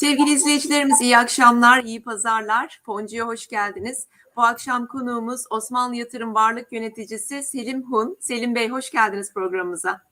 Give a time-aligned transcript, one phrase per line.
[0.00, 2.80] Sevgili izleyicilerimiz iyi akşamlar, iyi pazarlar.
[2.86, 4.06] Foncu'ya hoş geldiniz.
[4.36, 8.16] Bu akşam konuğumuz Osmanlı Yatırım Varlık Yöneticisi Selim Hun.
[8.20, 10.02] Selim Bey hoş geldiniz programımıza.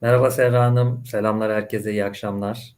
[0.00, 1.06] Merhaba Serra Hanım.
[1.06, 2.76] Selamlar herkese, iyi akşamlar.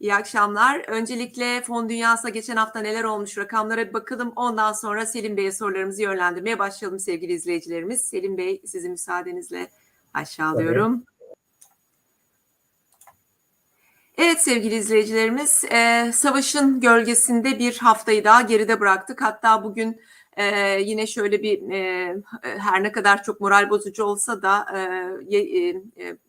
[0.00, 0.84] İyi akşamlar.
[0.88, 4.32] Öncelikle fon dünyasına geçen hafta neler olmuş rakamlara bir bakalım.
[4.36, 8.00] Ondan sonra Selim Bey'e sorularımızı yönlendirmeye başlayalım sevgili izleyicilerimiz.
[8.00, 9.70] Selim Bey sizin müsaadenizle
[10.14, 11.04] aşağılıyorum.
[14.18, 19.22] Evet sevgili izleyicilerimiz, e, savaşın gölgesinde bir haftayı daha geride bıraktık.
[19.22, 20.00] Hatta bugün
[20.36, 24.66] e, yine şöyle bir e, her ne kadar çok moral bozucu olsa da
[25.30, 25.74] e, e,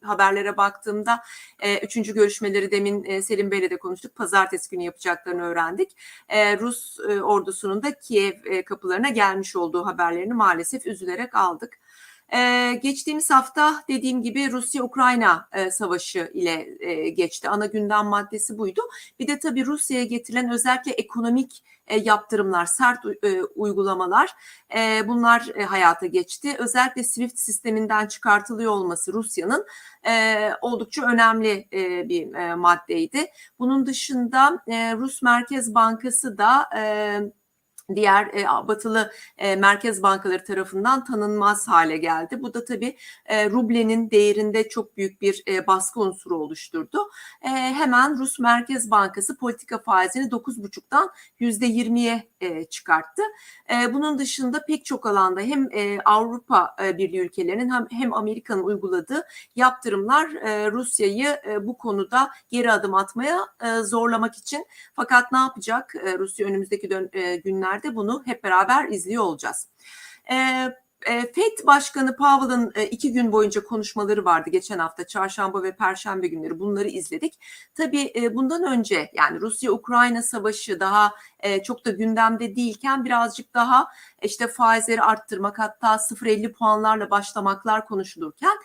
[0.02, 1.24] haberlere baktığımda
[1.60, 4.16] e, üçüncü görüşmeleri demin e, Selim Bey'le de konuştuk.
[4.16, 5.98] Pazartesi günü yapacaklarını öğrendik.
[6.30, 11.83] E, Rus e, ordusunun da Kiev e, kapılarına gelmiş olduğu haberlerini maalesef üzülerek aldık.
[12.34, 17.50] Ee, geçtiğimiz hafta dediğim gibi Rusya-Ukrayna e, savaşı ile e, geçti.
[17.50, 18.82] Ana gündem maddesi buydu.
[19.20, 24.30] Bir de tabii Rusya'ya getirilen özellikle ekonomik e, yaptırımlar, sert e, uygulamalar
[24.76, 26.56] e, bunlar e, hayata geçti.
[26.60, 29.66] Özellikle SWIFT sisteminden çıkartılıyor olması Rusya'nın
[30.08, 33.26] e, oldukça önemli e, bir e, maddeydi.
[33.60, 37.20] Bunun dışında e, Rus Merkez Bankası da e,
[37.96, 42.42] diğer e, batılı e, merkez bankaları tarafından tanınmaz hale geldi.
[42.42, 47.10] Bu da tabii e, rublenin değerinde çok büyük bir e, baskı unsuru oluşturdu.
[47.42, 51.10] E, hemen Rus Merkez Bankası politika faizini 9,5'tan
[51.40, 53.22] %20'ye e, çıkarttı.
[53.74, 58.64] E, bunun dışında pek çok alanda hem e, Avrupa e, Birliği ülkelerinin hem, hem Amerika'nın
[58.64, 59.24] uyguladığı
[59.56, 64.66] yaptırımlar e, Rusya'yı e, bu konuda geri adım atmaya e, zorlamak için.
[64.94, 69.68] Fakat ne yapacak e, Rusya önümüzdeki dön, e, günlerde bunu hep beraber izliyor olacağız.
[70.32, 70.70] E,
[71.08, 76.88] FED Başkanı Powell'ın iki gün boyunca konuşmaları vardı geçen hafta çarşamba ve perşembe günleri bunları
[76.88, 77.34] izledik.
[77.76, 81.14] Tabii bundan önce yani Rusya-Ukrayna savaşı daha
[81.64, 83.88] çok da gündemde değilken birazcık daha
[84.24, 88.58] işte faizleri arttırmak hatta 0.50 puanlarla başlamaklar konuşulurken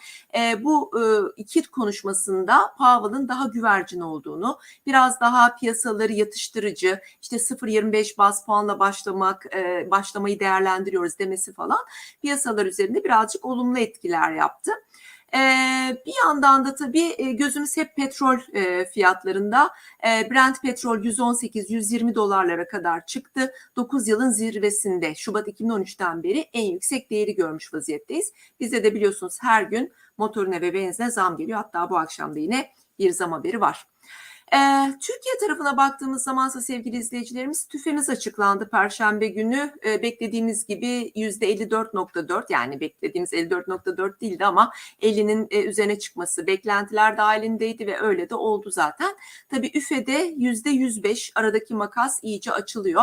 [0.59, 0.91] bu
[1.37, 9.47] iki konuşmasında Powell'ın daha güvercin olduğunu biraz daha piyasaları yatıştırıcı işte 0.25 bas puanla başlamak
[9.91, 11.79] başlamayı değerlendiriyoruz demesi falan
[12.23, 14.73] piyasalar üzerinde birazcık olumlu etkiler yaptı.
[15.35, 19.71] Ee, bir yandan da tabii gözümüz hep petrol e, fiyatlarında.
[20.07, 23.53] E, Brent petrol 118-120 dolarlara kadar çıktı.
[23.77, 28.33] 9 yılın zirvesinde Şubat 2013'ten beri en yüksek değeri görmüş vaziyetteyiz.
[28.61, 31.59] Bizde de biliyorsunuz her gün motorine ve benzine zam geliyor.
[31.59, 33.87] Hatta bu akşam da yine bir zam haberi var.
[34.55, 39.73] Ee, Türkiye tarafına baktığımız zamansa sevgili izleyicilerimiz tüfemiz açıklandı Perşembe günü.
[39.87, 44.73] Ee, beklediğimiz gibi %54.4 yani beklediğimiz 54.4 değildi ama
[45.03, 49.17] 50'nin e, üzerine çıkması beklentiler dahilindeydi ve öyle de oldu zaten.
[49.49, 53.03] Tabii üfede %105 aradaki makas iyice açılıyor.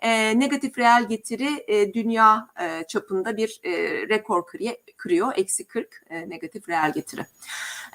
[0.00, 3.72] E, negatif reel getiri e, dünya e, çapında bir e,
[4.08, 5.32] rekor kırıyor, kırıyor.
[5.36, 7.20] Eksi 40 e, negatif reel getiri.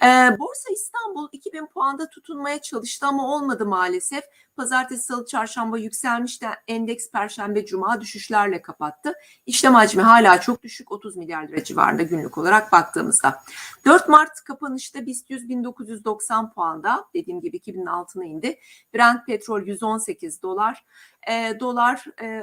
[0.02, 0.08] E,
[0.40, 4.24] Borsa İstanbul 2000 puanda tutunmaya çalıştı ama olmadı maalesef.
[4.56, 9.14] Pazartesi, salı, çarşamba yükselmiş de endeks perşembe, cuma düşüşlerle kapattı.
[9.46, 13.44] İşlem hacmi hala çok düşük 30 milyar lira civarında günlük olarak baktığımızda.
[13.86, 18.60] 4 Mart kapanışta BIST 100 1990 puanda dediğim gibi 2000'in altına indi.
[18.94, 20.86] Brent petrol 118 dolar.
[21.30, 22.42] E, dolar e,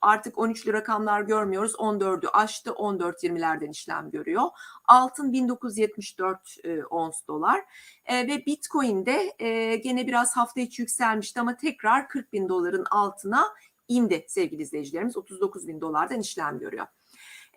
[0.00, 1.74] artık 13'lü rakamlar görmüyoruz.
[1.74, 2.70] 14'ü aştı.
[2.70, 4.42] 14.20'lerden işlem görüyor.
[4.84, 7.60] Altın 1974 e, ons dolar.
[8.10, 13.46] E, ve Bitcoin'de e, gene biraz hafta içi yükselmişti ama tekrar 40 bin doların altına
[13.88, 15.16] indi sevgili izleyicilerimiz.
[15.16, 16.86] 39 bin dolardan işlem görüyor.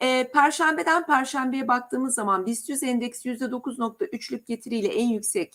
[0.02, 5.53] E, Perşembeden Perşembeye baktığımız zaman BIST 100 endeksi %9.3'lük getiriyle en yüksek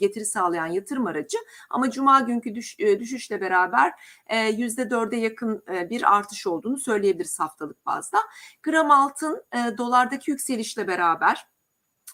[0.00, 1.38] getiri sağlayan yatırım aracı
[1.70, 3.92] ama Cuma günkü düş, düşüşle beraber
[4.26, 8.18] e, %4'e yakın bir artış olduğunu söyleyebiliriz haftalık bazda.
[8.62, 9.44] Gram altın
[9.78, 11.46] dolardaki yükselişle beraber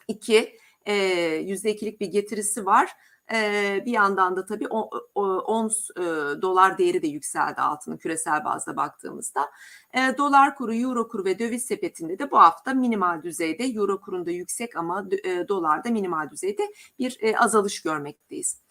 [0.08, 2.91] 2 %2'lik bir getirisi var.
[3.33, 4.69] Ee, bir yandan da tabii
[5.15, 6.03] ons e,
[6.43, 9.50] dolar değeri de yükseldi altının küresel bazda baktığımızda.
[9.94, 14.31] E, dolar kuru, euro kuru ve döviz sepetinde de bu hafta minimal düzeyde, euro kurunda
[14.31, 16.62] yüksek ama e, dolarda minimal düzeyde
[16.99, 18.65] bir e, azalış görmekteyiz.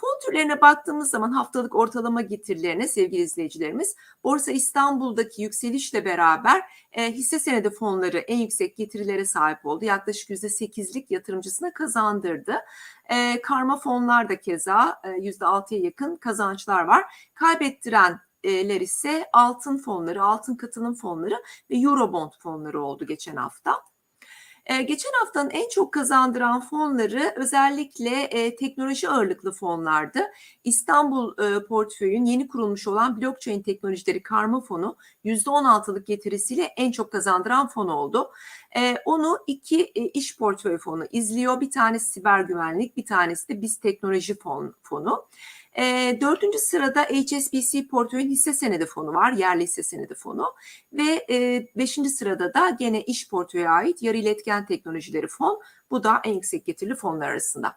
[0.00, 6.62] Fon türlerine baktığımız zaman haftalık ortalama getirilerine sevgili izleyicilerimiz Borsa İstanbul'daki yükselişle beraber
[6.92, 9.84] e, hisse senedi fonları en yüksek getirilere sahip oldu.
[9.84, 12.54] Yaklaşık %8'lik yatırımcısına kazandırdı.
[13.10, 17.30] E, karma fonlar da keza e, %6'ya yakın kazançlar var.
[17.34, 23.82] Kaybettirenler ise altın fonları, altın katılım fonları ve Eurobond fonları oldu geçen hafta.
[24.70, 30.20] E, geçen haftanın en çok kazandıran fonları özellikle e, teknoloji ağırlıklı fonlardı.
[30.64, 37.68] İstanbul e, portföyün yeni kurulmuş olan blockchain teknolojileri karma fonu %16'lık getirisiyle en çok kazandıran
[37.68, 38.30] fon oldu.
[38.76, 41.60] E, onu iki e, iş portföy fonu izliyor.
[41.60, 45.26] Bir tanesi siber güvenlik, bir tanesi de biz teknoloji fon, fonu.
[45.78, 50.54] E, dördüncü sırada HSBC portföyün hisse senedi fonu var, yerli hisse senedi fonu.
[50.92, 55.60] Ve e, beşinci sırada da gene iş portföye ait yarı iletken teknolojileri fon.
[55.90, 57.76] Bu da en yüksek getirili fonlar arasında.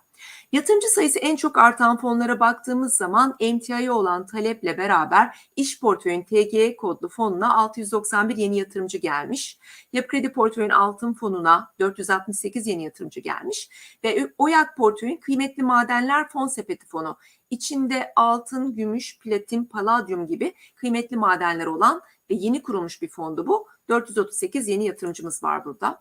[0.51, 6.75] Yatırımcı sayısı en çok artan fonlara baktığımız zaman emtiaya olan taleple beraber iş portföyün TGE
[6.75, 9.59] kodlu fonuna 691 yeni yatırımcı gelmiş.
[9.93, 13.69] Yapı Kredi portföyün altın fonuna 468 yeni yatırımcı gelmiş.
[14.03, 17.17] Ve OYAK portföyün kıymetli madenler fon sepeti fonu
[17.49, 23.67] içinde altın, gümüş, platin, paladyum gibi kıymetli madenler olan ve yeni kurulmuş bir fondu bu.
[23.89, 25.99] 438 yeni yatırımcımız var burada.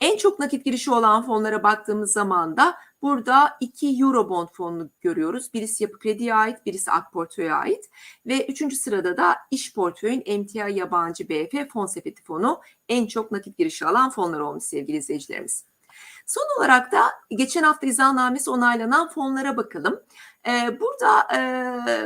[0.00, 5.54] En çok nakit girişi olan fonlara baktığımız zaman da burada iki Eurobond fonunu görüyoruz.
[5.54, 7.90] Birisi Yapı Kredi'ye ait, birisi AK Portföy'e ait.
[8.26, 13.58] Ve üçüncü sırada da iş portföyün emtia yabancı BF fon sepeti fonu en çok nakit
[13.58, 15.64] girişi alan fonlar olmuş sevgili izleyicilerimiz.
[16.26, 20.00] Son olarak da geçen hafta izahnamesi onaylanan fonlara bakalım.
[20.48, 21.38] Ee, burada e,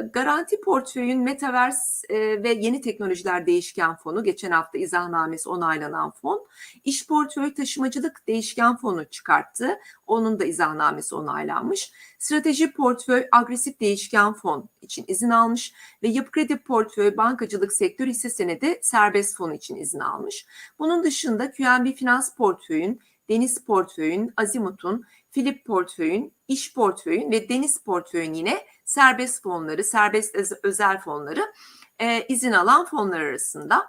[0.00, 6.46] garanti portföyün Metaverse e, ve yeni teknolojiler değişken fonu geçen hafta izahnamesi onaylanan fon.
[6.84, 9.78] İş portföy taşımacılık değişken fonu çıkarttı.
[10.06, 11.92] Onun da izahnamesi onaylanmış.
[12.18, 18.30] Strateji portföy agresif değişken fon için izin almış ve yapı kredi portföy bankacılık sektör hisse
[18.30, 20.46] senedi serbest fonu için izin almış.
[20.78, 28.34] Bunun dışında QNB Finans portföyün Deniz portföyün, Azimut'un, Filip portföyün, İş portföyün ve Deniz portföyün
[28.34, 31.52] yine serbest fonları, serbest özel fonları
[31.98, 33.88] e, izin alan fonlar arasında.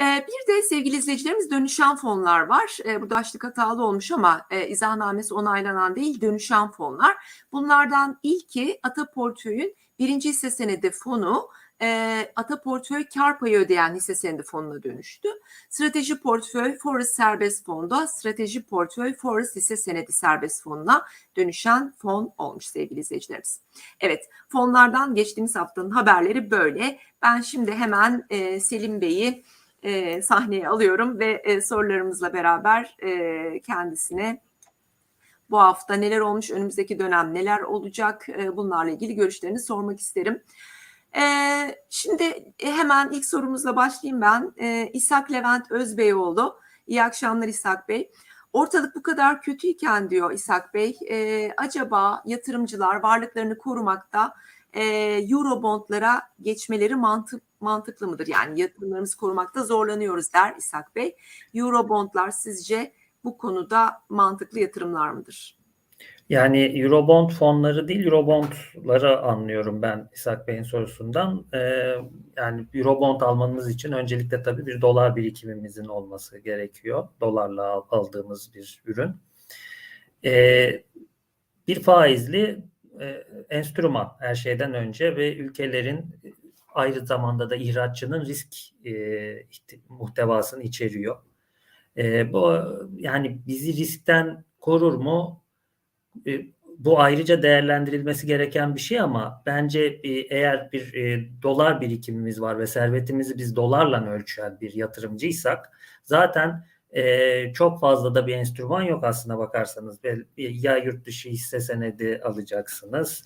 [0.00, 2.78] E, bir de sevgili izleyicilerimiz dönüşen fonlar var.
[2.84, 7.16] E, bu başlık hatalı olmuş ama e, izahnamesi onaylanan değil dönüşen fonlar.
[7.52, 11.48] Bunlardan ilki Ata portföyün birinci hisse senedi fonu
[11.82, 15.28] e, Ata portföy kar payı ödeyen hisse senedi fonuna dönüştü.
[15.70, 21.06] Strateji portföy Forest serbest fonda strateji portföy Forest hisse senedi serbest fonuna
[21.36, 23.60] dönüşen fon olmuş sevgili izleyicilerimiz.
[24.00, 26.98] Evet fonlardan geçtiğimiz haftanın haberleri böyle.
[27.22, 29.44] Ben şimdi hemen e, Selim Bey'i
[29.82, 34.42] e, sahneye alıyorum ve e, sorularımızla beraber e, kendisine
[35.50, 38.26] bu hafta neler olmuş, önümüzdeki dönem neler olacak
[38.56, 40.42] bunlarla ilgili görüşlerini sormak isterim.
[41.16, 44.52] Ee, şimdi hemen ilk sorumuzla başlayayım ben.
[44.60, 46.60] Ee, İshak Levent Özbeyoğlu.
[46.86, 48.12] İyi akşamlar İshak Bey.
[48.52, 54.34] Ortalık bu kadar kötüyken diyor İshak Bey, e, acaba yatırımcılar varlıklarını korumakta
[54.72, 54.84] e,
[55.30, 58.26] Eurobondlara geçmeleri mantık, mantıklı mıdır?
[58.26, 61.16] Yani yatırımlarımızı korumakta zorlanıyoruz der İshak Bey.
[61.54, 62.92] Eurobondlar sizce
[63.24, 65.61] bu konuda mantıklı yatırımlar mıdır?
[66.28, 71.46] Yani Eurobond fonları değil, Eurobondları anlıyorum ben İshak Bey'in sorusundan.
[71.54, 71.94] Ee,
[72.36, 77.08] yani Eurobond almamız için öncelikle tabii bir dolar birikimimizin olması gerekiyor.
[77.20, 79.10] Dolarla aldığımız bir ürün.
[80.24, 80.84] Ee,
[81.68, 82.62] bir faizli
[83.00, 86.06] e, enstrüman her şeyden önce ve ülkelerin
[86.74, 88.54] ayrı zamanda da ihraççının risk
[88.86, 88.94] e,
[89.88, 91.16] muhtevasını içeriyor.
[91.96, 92.58] E, bu
[92.96, 95.41] yani bizi riskten korur mu?
[96.26, 96.40] E,
[96.78, 102.58] bu ayrıca değerlendirilmesi gereken bir şey ama bence e, eğer bir e, dolar birikimimiz var
[102.58, 105.70] ve servetimizi biz dolarla ölçen bir yatırımcıysak
[106.04, 106.64] zaten
[107.54, 110.00] çok fazla da bir enstrüman yok aslına bakarsanız.
[110.36, 113.24] Ya yurt dışı hisse senedi alacaksınız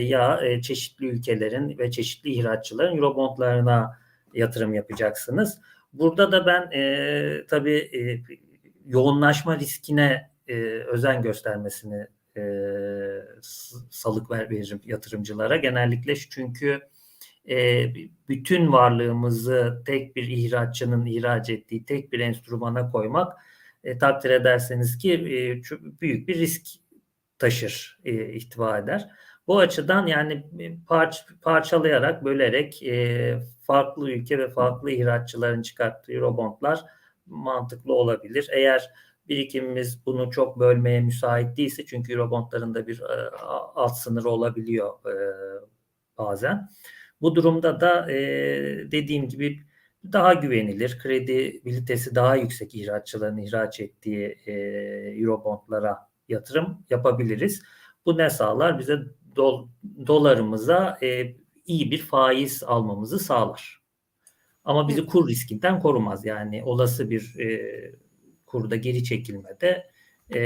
[0.00, 3.98] ya çeşitli ülkelerin ve çeşitli ihraççıların eurobondlarına
[4.34, 5.60] yatırım yapacaksınız.
[5.92, 8.00] Burada da ben e, tabii e,
[8.86, 12.42] yoğunlaşma riskine e, özen göstermesini e,
[13.90, 15.56] salık ver veririm yatırımcılara.
[15.56, 16.80] Genellikle çünkü
[17.48, 17.86] e,
[18.28, 23.32] bütün varlığımızı tek bir ihraççının ihraç ettiği tek bir enstrümana koymak
[23.84, 25.62] e, takdir ederseniz ki e,
[26.00, 26.66] büyük bir risk
[27.38, 29.10] taşır, e, ihtiva eder.
[29.46, 30.46] Bu açıdan yani
[30.86, 36.84] parç, parçalayarak, bölerek e, farklı ülke ve farklı ihraççıların çıkarttığı eurobondlar
[37.26, 38.48] mantıklı olabilir.
[38.52, 38.90] Eğer
[39.28, 43.30] birikimimiz bunu çok bölmeye müsait değilse çünkü eurobondların da bir e,
[43.74, 45.14] alt sınırı olabiliyor e,
[46.18, 46.68] bazen.
[47.20, 48.16] Bu durumda da e,
[48.92, 49.64] dediğim gibi
[50.12, 54.52] daha güvenilir, kredibilitesi daha yüksek ihraççıların ihraç ettiği e,
[55.20, 57.62] eurobondlara yatırım yapabiliriz.
[58.06, 58.78] Bu ne sağlar?
[58.78, 58.98] Bize
[59.36, 59.68] do,
[60.06, 63.82] dolarımıza e, iyi bir faiz almamızı sağlar.
[64.64, 66.24] Ama bizi kur riskinden korumaz.
[66.24, 68.03] Yani olası bir e,
[68.54, 69.90] kurda geri çekilmede
[70.30, 70.40] e,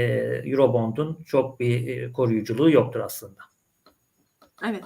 [0.45, 3.41] Eurobond'un çok bir e, koruyuculuğu yoktur aslında.
[4.65, 4.83] Evet.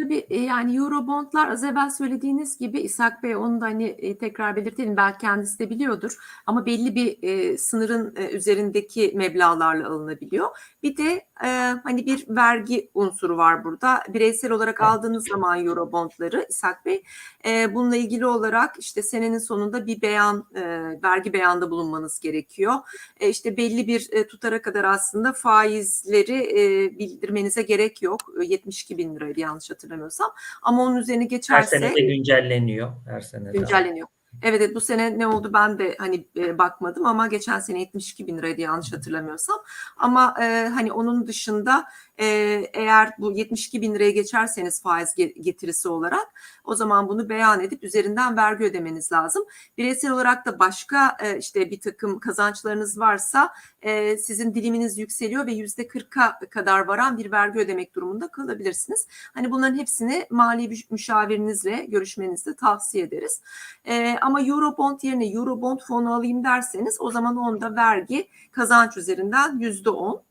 [0.00, 4.56] Tabii e, yani Eurobondlar az evvel söylediğiniz gibi İshak Bey onu da hani e, tekrar
[4.56, 10.48] belirtelim belki kendisi de biliyordur ama belli bir e, sınırın e, üzerindeki meblağlarla alınabiliyor.
[10.82, 11.48] Bir de e,
[11.84, 14.02] hani bir vergi unsuru var burada.
[14.08, 17.02] Bireysel olarak aldığınız zaman Eurobondları İshak Bey
[17.46, 20.62] e, bununla ilgili olarak işte senenin sonunda bir beyan e,
[21.02, 22.74] vergi beyanda bulunmanız gerekiyor.
[23.20, 28.20] E, işte belli bir e, tutara kadar aslında faizleri e, bildirmenize gerek yok.
[28.42, 30.30] E, 72 bin liraydı yanlış hatırlamıyorsam.
[30.62, 32.92] Ama onun üzerine Her geçerse sene de güncelleniyor.
[33.06, 34.08] Her sene güncelleniyor.
[34.42, 38.26] Evet, evet bu sene ne oldu ben de hani e, bakmadım ama geçen sene 72
[38.26, 39.56] bin liraydı yanlış hatırlamıyorsam.
[39.96, 41.84] Ama e, hani onun dışında
[42.20, 42.26] e,
[42.72, 46.26] eğer bu 72 bin liraya geçerseniz faiz ge- getirisi olarak
[46.64, 49.44] o zaman bunu beyan edip üzerinden vergi ödemeniz lazım.
[49.78, 55.52] Bireysel olarak da başka e, işte bir takım kazançlarınız varsa e, sizin diliminiz yükseliyor ve
[55.52, 59.06] yüzde 40'a kadar varan bir vergi ödemek durumunda kalabilirsiniz.
[59.34, 63.40] Hani bunların hepsini mali müşavirinizle görüşmenizi tavsiye ederiz.
[63.84, 69.90] E, ama Eurobond yerine Eurobond fonu alayım derseniz o zaman onda vergi kazanç üzerinden yüzde
[69.90, 70.25] on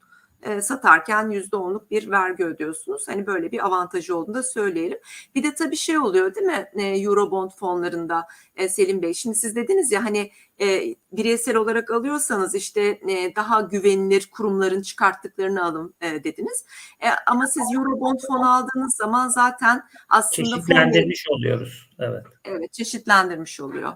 [0.45, 3.07] e, satarken yüzde onluk bir vergi ödüyorsunuz.
[3.07, 4.99] Hani böyle bir avantajı olduğunu da söyleyelim.
[5.35, 9.13] Bir de tabii şey oluyor değil mi e, Eurobond fonlarında e, Selim Bey?
[9.13, 15.65] Şimdi siz dediniz ya hani e, bireysel olarak alıyorsanız işte e, daha güvenilir kurumların çıkarttıklarını
[15.65, 16.65] alın e, dediniz.
[16.99, 21.89] E, ama siz Eurobond fonu aldığınız zaman zaten aslında Çeşitlendirmiş oluyoruz.
[21.99, 22.23] Evet.
[22.45, 23.93] evet çeşitlendirmiş oluyor.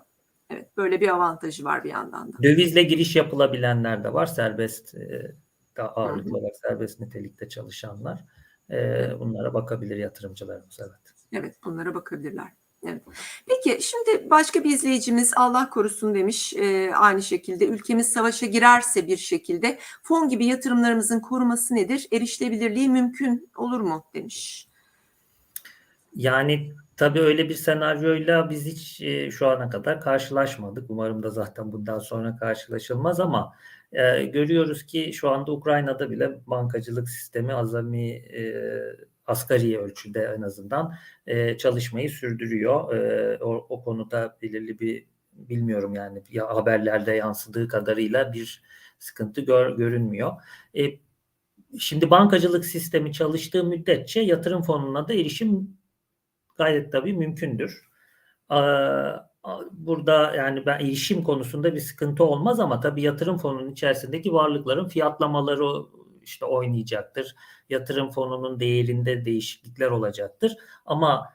[0.50, 2.38] Evet böyle bir avantajı var bir yandan da.
[2.44, 4.26] Dövizle giriş yapılabilenler de var.
[4.26, 5.36] Serbest e,
[5.80, 8.26] da ağırlıklı olarak serbest nitelikte çalışanlar.
[8.72, 10.80] E, bunlara bakabilir yatırımcılarımız.
[10.80, 11.14] Evet.
[11.34, 12.48] Evet bunlara bakabilirler.
[12.88, 13.02] Evet.
[13.46, 19.18] Peki şimdi başka bir izleyicimiz Allah korusun demiş e, aynı şekilde ülkemiz savaşa girerse bir
[19.18, 22.08] şekilde fon gibi yatırımlarımızın koruması nedir?
[22.14, 24.70] Erişilebilirliği mümkün olur mu demiş.
[26.16, 30.90] Yani tabii öyle bir senaryoyla biz hiç e, şu ana kadar karşılaşmadık.
[30.90, 33.54] Umarım da zaten bundan sonra karşılaşılmaz ama
[33.94, 38.54] e, görüyoruz ki şu anda Ukrayna'da bile bankacılık sistemi azami e,
[39.26, 40.94] asgari ölçüde en azından
[41.28, 42.96] e, çalışmayı sürdürüyor.
[42.96, 48.64] E, o, o konuda belirli bir bilmiyorum yani ya haberlerde yansıdığı kadarıyla bir
[49.00, 50.32] sıkıntı gör, görünmüyor.
[50.78, 50.84] E,
[51.80, 55.78] şimdi bankacılık sistemi çalıştığı müddetçe yatırım fonuna da erişim
[56.58, 57.90] gayet tabii mümkündür.
[59.72, 65.86] Burada yani ben erişim konusunda bir sıkıntı olmaz ama tabii yatırım fonunun içerisindeki varlıkların fiyatlamaları
[66.24, 67.36] işte oynayacaktır.
[67.70, 70.58] Yatırım fonunun değerinde değişiklikler olacaktır.
[70.86, 71.34] Ama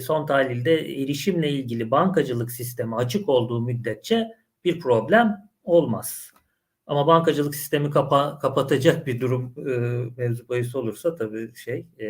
[0.00, 4.28] son tahlilde erişimle ilgili bankacılık sistemi açık olduğu müddetçe
[4.64, 6.32] bir problem olmaz.
[6.86, 9.70] Ama bankacılık sistemi kapa, kapatacak bir durum e,
[10.16, 12.08] mevzu bahis olursa tabii şey e,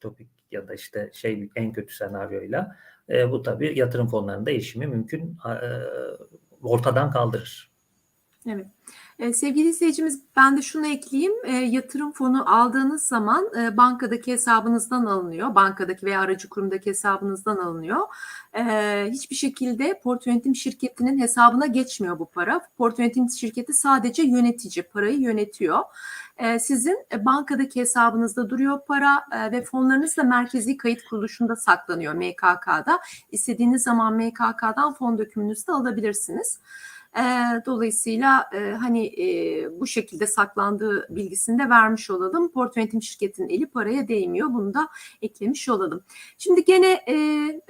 [0.00, 2.76] topik ya da işte şey en kötü senaryoyla
[3.08, 5.54] e, bu tabii yatırım fonlarında erişimi mümkün e,
[6.62, 7.70] ortadan kaldırır.
[8.46, 8.66] Evet.
[9.18, 11.32] Ee, sevgili izleyicimiz ben de şunu ekleyeyim.
[11.44, 15.54] E, yatırım fonu aldığınız zaman e, bankadaki hesabınızdan alınıyor.
[15.54, 18.06] Bankadaki veya aracı kurumdaki hesabınızdan alınıyor.
[18.54, 18.62] E,
[19.10, 22.60] hiçbir şekilde portföy yönetim şirketinin hesabına geçmiyor bu para.
[22.76, 25.78] Portföy yönetim şirketi sadece yönetici, parayı yönetiyor.
[26.38, 33.00] E, sizin bankadaki hesabınızda duruyor para e, ve fonlarınız da merkezi kayıt kuruluşunda saklanıyor MKK'da.
[33.32, 36.58] İstediğiniz zaman MKK'dan fon dökümünüzü de alabilirsiniz.
[37.16, 37.22] E,
[37.66, 42.52] dolayısıyla e, hani e, bu şekilde saklandığı bilgisini de vermiş olalım.
[42.52, 44.48] Portföy yönetim şirketinin eli paraya değmiyor.
[44.52, 44.88] Bunu da
[45.22, 46.04] eklemiş olalım.
[46.38, 47.14] Şimdi gene e,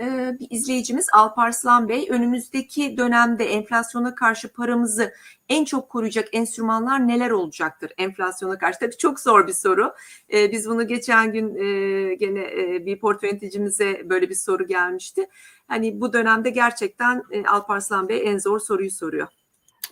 [0.00, 5.12] e, bir izleyicimiz Alparslan Bey önümüzdeki dönemde enflasyona karşı paramızı
[5.48, 8.78] en çok koruyacak enstrümanlar neler olacaktır enflasyona karşı?
[8.78, 9.94] Tabii çok zor bir soru.
[10.32, 15.28] E, biz bunu geçen gün e, gene e, bir portföy yöneticimize böyle bir soru gelmişti.
[15.68, 19.28] Hani bu dönemde gerçekten e, Alparslan Bey en zor soruyu soruyor.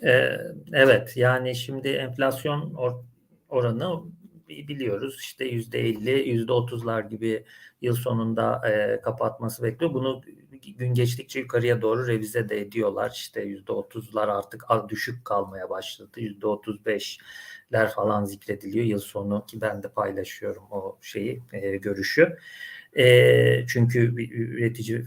[0.05, 0.31] Ee,
[0.73, 3.03] evet yani şimdi enflasyon or-
[3.49, 4.03] oranı
[4.49, 7.45] biliyoruz işte yüzde 50 yüzde 30'lar gibi
[7.81, 9.95] yıl sonunda e, kapatması bekliyor.
[9.95, 10.23] Bunu
[10.79, 13.11] gün geçtikçe yukarıya doğru revize de ediyorlar.
[13.15, 16.21] İşte yüzde 30'lar artık az düşük kalmaya başladı.
[16.21, 22.37] Yüzde 35'ler falan zikrediliyor yıl sonu ki ben de paylaşıyorum o şeyi e, görüşü.
[23.69, 25.05] Çünkü üretici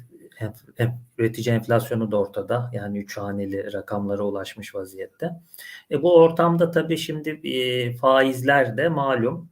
[1.18, 2.70] üretici enflasyonu da ortada.
[2.74, 5.32] Yani üç haneli rakamlara ulaşmış vaziyette.
[5.92, 9.50] E, bu ortamda tabii şimdi e, faizler de malum.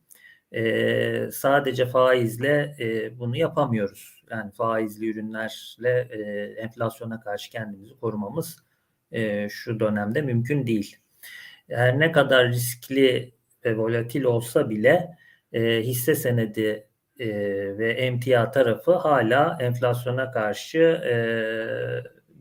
[0.51, 4.23] E, sadece faizle e, bunu yapamıyoruz.
[4.31, 6.21] Yani faizli ürünlerle e,
[6.61, 8.57] enflasyona karşı kendimizi korumamız
[9.11, 10.97] e, şu dönemde mümkün değil.
[11.69, 13.33] Her ne kadar riskli
[13.65, 15.17] ve volatil olsa bile
[15.53, 16.86] e, hisse senedi
[17.19, 17.27] e,
[17.77, 21.15] ve emtia tarafı hala enflasyona karşı e,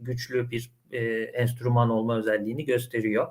[0.01, 3.27] güçlü bir e, enstrüman olma özelliğini gösteriyor.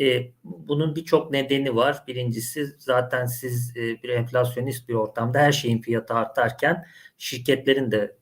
[0.00, 2.04] E, bunun birçok nedeni var.
[2.08, 6.84] Birincisi zaten siz e, bir enflasyonist bir ortamda her şeyin fiyatı artarken
[7.18, 8.16] şirketlerin de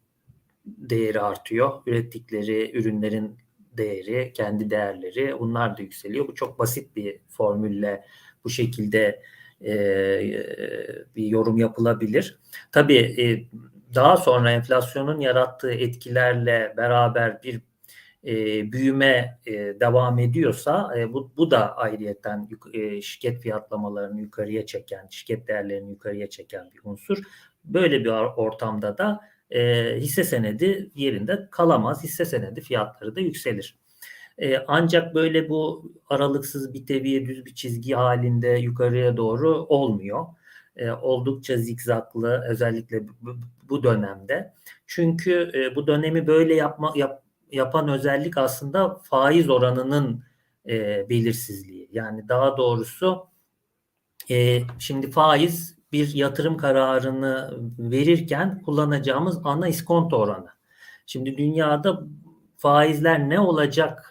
[0.64, 1.82] değeri artıyor.
[1.86, 3.38] Ürettikleri ürünlerin
[3.76, 6.28] değeri, kendi değerleri bunlar da yükseliyor.
[6.28, 8.04] Bu çok basit bir formülle
[8.44, 9.22] bu şekilde
[9.64, 9.72] e,
[11.16, 12.38] bir yorum yapılabilir.
[12.72, 13.24] Tabii e,
[13.94, 17.60] daha sonra enflasyonun yarattığı etkilerle beraber bir
[18.24, 25.06] e, büyüme e, devam ediyorsa e, bu, bu da ayrıyeten e, şirket fiyatlamalarını yukarıya çeken,
[25.10, 27.18] şirket değerlerini yukarıya çeken bir unsur.
[27.64, 32.04] Böyle bir ortamda da e, hisse senedi yerinde kalamaz.
[32.04, 33.79] Hisse senedi fiyatları da yükselir.
[34.40, 40.26] E, ancak böyle bu aralıksız bir teviye düz bir çizgi halinde yukarıya doğru olmuyor.
[40.76, 43.36] E, oldukça zikzaklı özellikle bu,
[43.68, 44.54] bu dönemde.
[44.86, 50.24] Çünkü e, bu dönemi böyle yapma yap, yapan özellik aslında faiz oranının
[50.68, 51.88] e, belirsizliği.
[51.92, 53.26] Yani daha doğrusu
[54.30, 60.48] e, şimdi faiz bir yatırım kararını verirken kullanacağımız ana iskonto oranı.
[61.06, 62.02] Şimdi dünyada
[62.56, 64.09] faizler ne olacak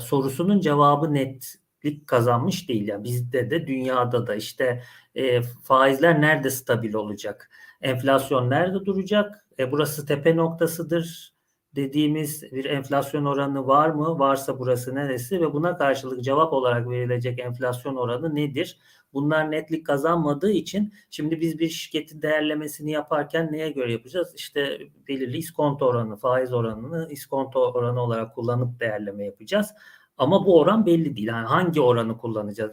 [0.00, 2.88] sorusunun cevabı netlik kazanmış değil.
[2.88, 4.82] Yani bizde de dünyada da işte
[5.14, 7.50] e, faizler nerede stabil olacak?
[7.80, 9.46] Enflasyon nerede duracak?
[9.58, 11.34] E, burası tepe noktasıdır
[11.76, 14.18] dediğimiz bir enflasyon oranı var mı?
[14.18, 18.78] Varsa burası neresi ve buna karşılık cevap olarak verilecek enflasyon oranı nedir?
[19.12, 24.32] Bunlar netlik kazanmadığı için şimdi biz bir şirketin değerlemesini yaparken neye göre yapacağız?
[24.36, 29.74] İşte belirli iskonto oranı, faiz oranını iskonto oranı olarak kullanıp değerleme yapacağız.
[30.18, 31.28] Ama bu oran belli değil.
[31.28, 32.72] Yani hangi oranı kullanacağız?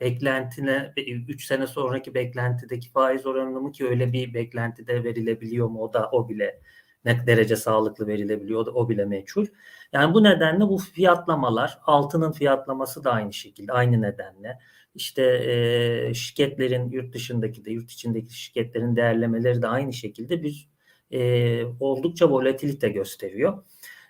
[0.00, 5.82] Beklentine 3 sene sonraki beklentideki faiz oranı mı ki öyle bir beklentide verilebiliyor mu?
[5.82, 6.60] O da o bile
[7.04, 9.46] ne derece sağlıklı verilebiliyor o bile meçhul.
[9.92, 14.58] Yani bu nedenle bu fiyatlamalar, altının fiyatlaması da aynı şekilde, aynı nedenle.
[14.94, 20.68] İşte e, şirketlerin yurt dışındaki de yurt içindeki şirketlerin değerlemeleri de aynı şekilde bir
[21.10, 23.64] e, oldukça volatilite gösteriyor.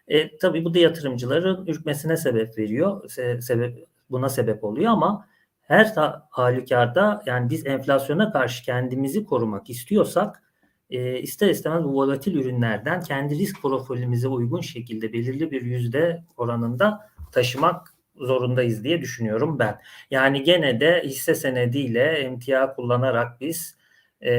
[0.08, 5.26] E, tabii bu da yatırımcıların ürkmesine sebep veriyor, se, sebep buna sebep oluyor ama
[5.62, 5.94] her
[6.30, 10.42] halükarda yani biz enflasyona karşı kendimizi korumak istiyorsak
[10.90, 17.10] e, ister istemez bu volatil ürünlerden kendi risk profilimize uygun şekilde belirli bir yüzde oranında
[17.32, 19.80] taşımak zorundayız diye düşünüyorum ben.
[20.10, 23.76] Yani gene de hisse senediyle emtia kullanarak biz
[24.22, 24.32] e,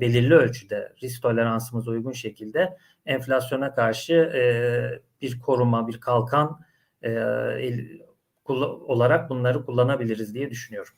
[0.00, 4.42] belirli ölçüde risk toleransımıza uygun şekilde enflasyona karşı e,
[5.22, 6.60] bir koruma, bir kalkan
[7.02, 8.00] e, el,
[8.44, 10.94] olarak bunları kullanabiliriz diye düşünüyorum.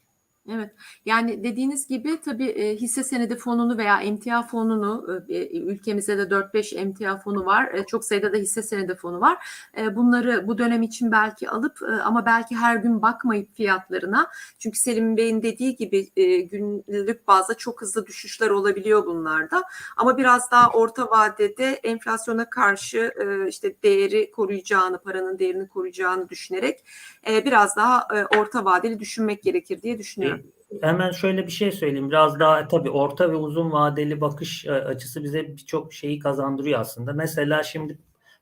[0.48, 0.70] Evet.
[1.06, 6.22] Yani dediğiniz gibi tabii e, hisse senedi fonunu veya emtia fonunu e, e ülkemizde de
[6.22, 7.86] 4-5 emtia fonu var.
[7.88, 9.46] Çok sayıda da hisse senedi fonu var.
[9.92, 14.30] Bunları bu dönem için belki alıp ama belki her gün bakmayıp fiyatlarına.
[14.58, 16.10] Çünkü Selim Bey'in dediği gibi
[16.50, 19.62] günlük bazda çok hızlı düşüşler olabiliyor bunlarda.
[19.96, 23.12] Ama biraz daha orta vadede enflasyona karşı
[23.48, 26.84] işte değeri koruyacağını, paranın değerini koruyacağını düşünerek
[27.26, 30.35] biraz daha orta vadeli düşünmek gerekir diye düşünüyorum.
[30.82, 32.08] Hemen şöyle bir şey söyleyeyim.
[32.10, 37.12] Biraz daha tabii orta ve uzun vadeli bakış e, açısı bize birçok şeyi kazandırıyor aslında.
[37.12, 37.98] Mesela şimdi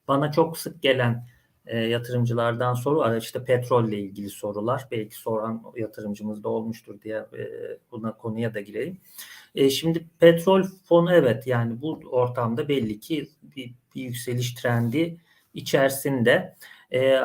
[0.09, 1.27] bana çok sık gelen
[1.67, 3.17] e, yatırımcılardan soru var.
[3.17, 4.89] İşte petrolle ilgili sorular.
[4.91, 7.45] Belki soran yatırımcımız da olmuştur diye e,
[7.91, 8.99] buna konuya da gireyim.
[9.55, 15.17] E, şimdi petrol fonu evet yani bu ortamda belli ki bir, bir yükseliş trendi
[15.55, 16.57] içerisinde.
[16.95, 17.21] E,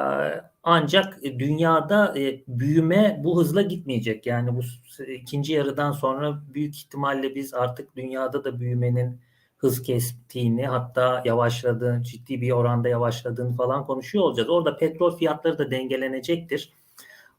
[0.63, 4.25] ancak dünyada e, büyüme bu hızla gitmeyecek.
[4.25, 4.61] Yani bu
[5.07, 9.19] ikinci yarıdan sonra büyük ihtimalle biz artık dünyada da büyümenin
[9.57, 14.49] hız kestiğini hatta yavaşladığını, ciddi bir oranda yavaşladığını falan konuşuyor olacağız.
[14.49, 16.73] Orada petrol fiyatları da dengelenecektir.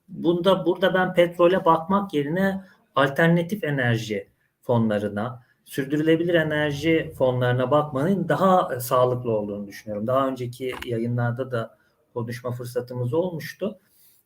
[0.08, 2.64] Bunda burada ben petrole bakmak yerine
[2.96, 4.28] alternatif enerji
[4.62, 10.06] fonlarına, sürdürülebilir enerji fonlarına bakmanın daha sağlıklı olduğunu düşünüyorum.
[10.06, 11.79] Daha önceki yayınlarda da
[12.14, 13.78] konuşma fırsatımız olmuştu.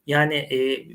[0.07, 0.87] Yani e,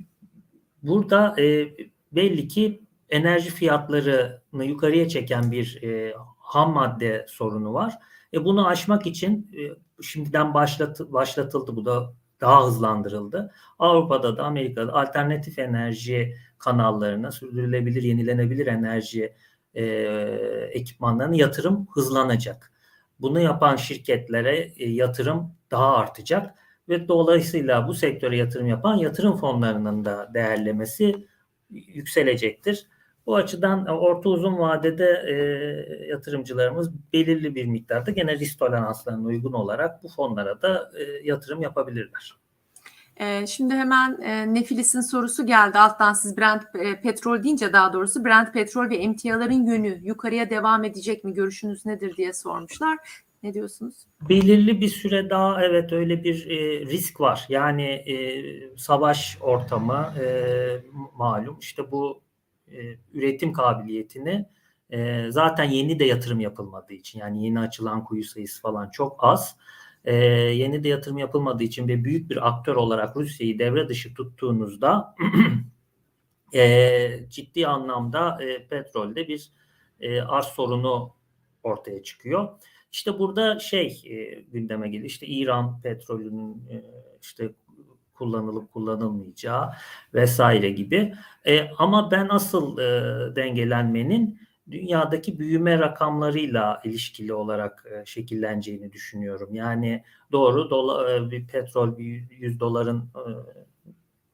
[0.84, 1.74] burada e,
[2.12, 8.00] belli ki enerji fiyatlarını yukarıya çeken bir e, ham madde sorunu var.
[8.34, 9.62] E, bunu aşmak için e,
[10.04, 13.52] şimdiden başlat, başlatıldı bu da daha hızlandırıldı.
[13.80, 19.34] Avrupa'da da Amerika'da alternatif enerji kanallarına sürdürülebilir, yenilenebilir enerji
[19.74, 19.84] e,
[20.72, 22.72] ekipmanlarına yatırım hızlanacak.
[23.20, 26.56] Bunu yapan şirketlere e, yatırım daha artacak
[26.90, 31.28] ve dolayısıyla bu sektöre yatırım yapan yatırım fonlarının da değerlemesi
[31.70, 32.88] yükselecektir.
[33.26, 35.34] Bu açıdan orta uzun vadede e,
[36.08, 42.40] yatırımcılarımız belirli bir miktarda gene risk toleranslarına uygun olarak bu fonlara da e, yatırım yapabilirler.
[43.20, 45.80] Ee, Şimdi hemen e, Nefilis'in sorusu geldi.
[45.80, 50.84] Alttan siz Brent e, petrol deyince daha doğrusu Brent petrol ve emtiaların yönü yukarıya devam
[50.84, 51.34] edecek mi?
[51.34, 52.98] Görüşünüz nedir diye sormuşlar.
[53.44, 53.96] Ne diyorsunuz?
[54.30, 57.46] Belirli bir süre daha evet öyle bir e, risk var.
[57.50, 60.26] Yani e, savaş ortamı e,
[61.16, 62.22] malum işte bu
[62.68, 62.78] e,
[63.14, 64.46] üretim kabiliyetini
[64.90, 69.58] e, zaten yeni de yatırım yapılmadığı için yani yeni açılan kuyu sayısı falan çok az.
[70.06, 75.16] E, yeni de yatırım yapılmadığı için ve büyük bir aktör olarak Rusya'yı devre dışı tuttuğunuzda
[76.54, 79.52] e, ciddi anlamda e, petrolde bir
[80.00, 81.14] e, arz sorunu
[81.64, 82.50] ortaya çıkıyor.
[82.92, 85.06] İşte burada şey e, gündeme geliyor.
[85.10, 86.84] İşte İran petrolünün e,
[87.22, 87.50] işte
[88.14, 89.72] kullanılıp kullanılmayacağı
[90.14, 91.14] vesaire gibi.
[91.48, 94.40] E, ama ben asıl e, dengelenmenin
[94.72, 99.56] dünyadaki büyüme rakamlarıyla ilişkili olarak e, şekilleneceğini düşünüyorum.
[99.56, 103.24] Yani doğru dola, e, bir petrol bir 100 doların e,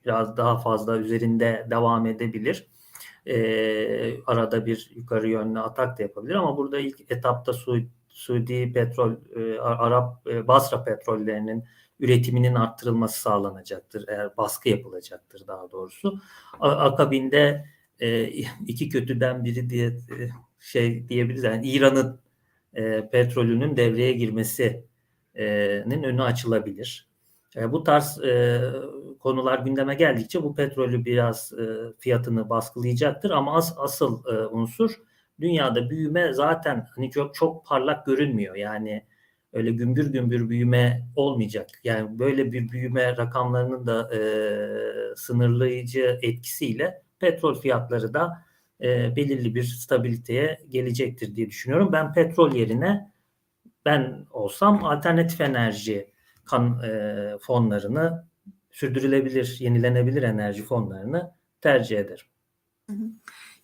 [0.06, 2.68] biraz daha fazla üzerinde devam edebilir.
[3.26, 7.78] E, arada bir yukarı yönlü atak da yapabilir ama burada ilk etapta Su,
[8.16, 11.64] Suudi petrol, e, Arap e, Basra petrollerinin
[12.00, 14.06] üretiminin arttırılması sağlanacaktır.
[14.08, 16.20] Eğer baskı yapılacaktır daha doğrusu.
[16.60, 17.66] Akabinde
[18.00, 18.24] e,
[18.68, 19.98] iki kötüden biri diye
[20.60, 21.44] şey diyebiliriz.
[21.44, 22.20] Yani İran'ın
[23.12, 27.10] petrolünün devreye girmesinin önü açılabilir.
[27.68, 28.22] Bu tarz
[29.20, 31.54] konular gündeme geldikçe bu petrolü biraz
[32.00, 35.02] fiyatını baskılayacaktır ama as, asıl e, unsur
[35.40, 38.56] dünyada büyüme zaten hani çok çok parlak görünmüyor.
[38.56, 39.06] Yani
[39.54, 41.70] öyle gümbür gümbür büyüme olmayacak.
[41.84, 44.20] Yani böyle bir büyüme rakamlarının da e,
[45.16, 48.46] sınırlayıcı etkisiyle petrol fiyatları da
[48.82, 51.90] e, belirli bir stabiliteye gelecektir diye düşünüyorum.
[51.92, 53.12] Ben petrol yerine
[53.86, 56.12] ben olsam alternatif enerji
[56.46, 58.26] kan, e, fonlarını
[58.72, 62.26] sürdürülebilir, yenilenebilir enerji fonlarını tercih ederim.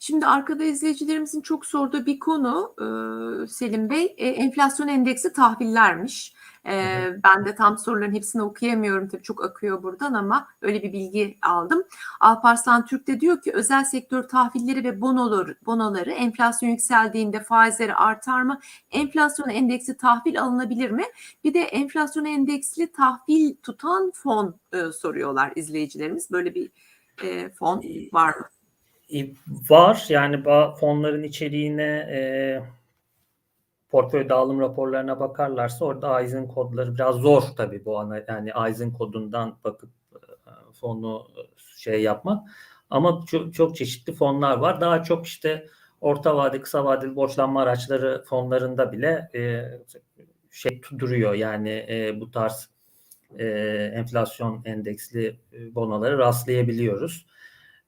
[0.04, 6.34] Şimdi arkada izleyicilerimizin çok sorduğu bir konu e, Selim Bey, e, enflasyon endeksi tahvillermiş.
[6.66, 11.38] E, ben de tam soruların hepsini okuyamıyorum tabii çok akıyor buradan ama öyle bir bilgi
[11.42, 11.84] aldım.
[12.20, 18.42] Alparslan Türk de diyor ki özel sektör tahvilleri ve bonoları, bonoları enflasyon yükseldiğinde faizleri artar
[18.42, 18.60] mı?
[18.92, 21.04] Enflasyon endeksi tahvil alınabilir mi?
[21.44, 26.32] Bir de enflasyon endeksli tahvil tutan fon e, soruyorlar izleyicilerimiz.
[26.32, 26.72] Böyle bir
[27.24, 27.84] e, fon
[28.14, 28.46] var mı?
[29.14, 29.28] E,
[29.70, 30.44] Var yani
[30.80, 32.20] fonların içeriğine e,
[33.90, 39.58] portföy dağılım raporlarına bakarlarsa orada Aizen kodları biraz zor tabii bu ana yani Aizen kodundan
[39.64, 40.20] bakıp e,
[40.74, 41.28] fonu
[41.78, 42.50] şey yapmak
[42.90, 44.82] ama çok, çok çeşitli fonlar var.
[44.82, 45.68] Daha çok işte
[46.02, 49.64] orta vade kısa vadeli borçlanma araçları fonlarında bile e,
[50.52, 52.70] şey duruyor yani e, bu tarz
[53.40, 53.46] e,
[53.96, 57.26] enflasyon endeksli e, bonoları rastlayabiliyoruz.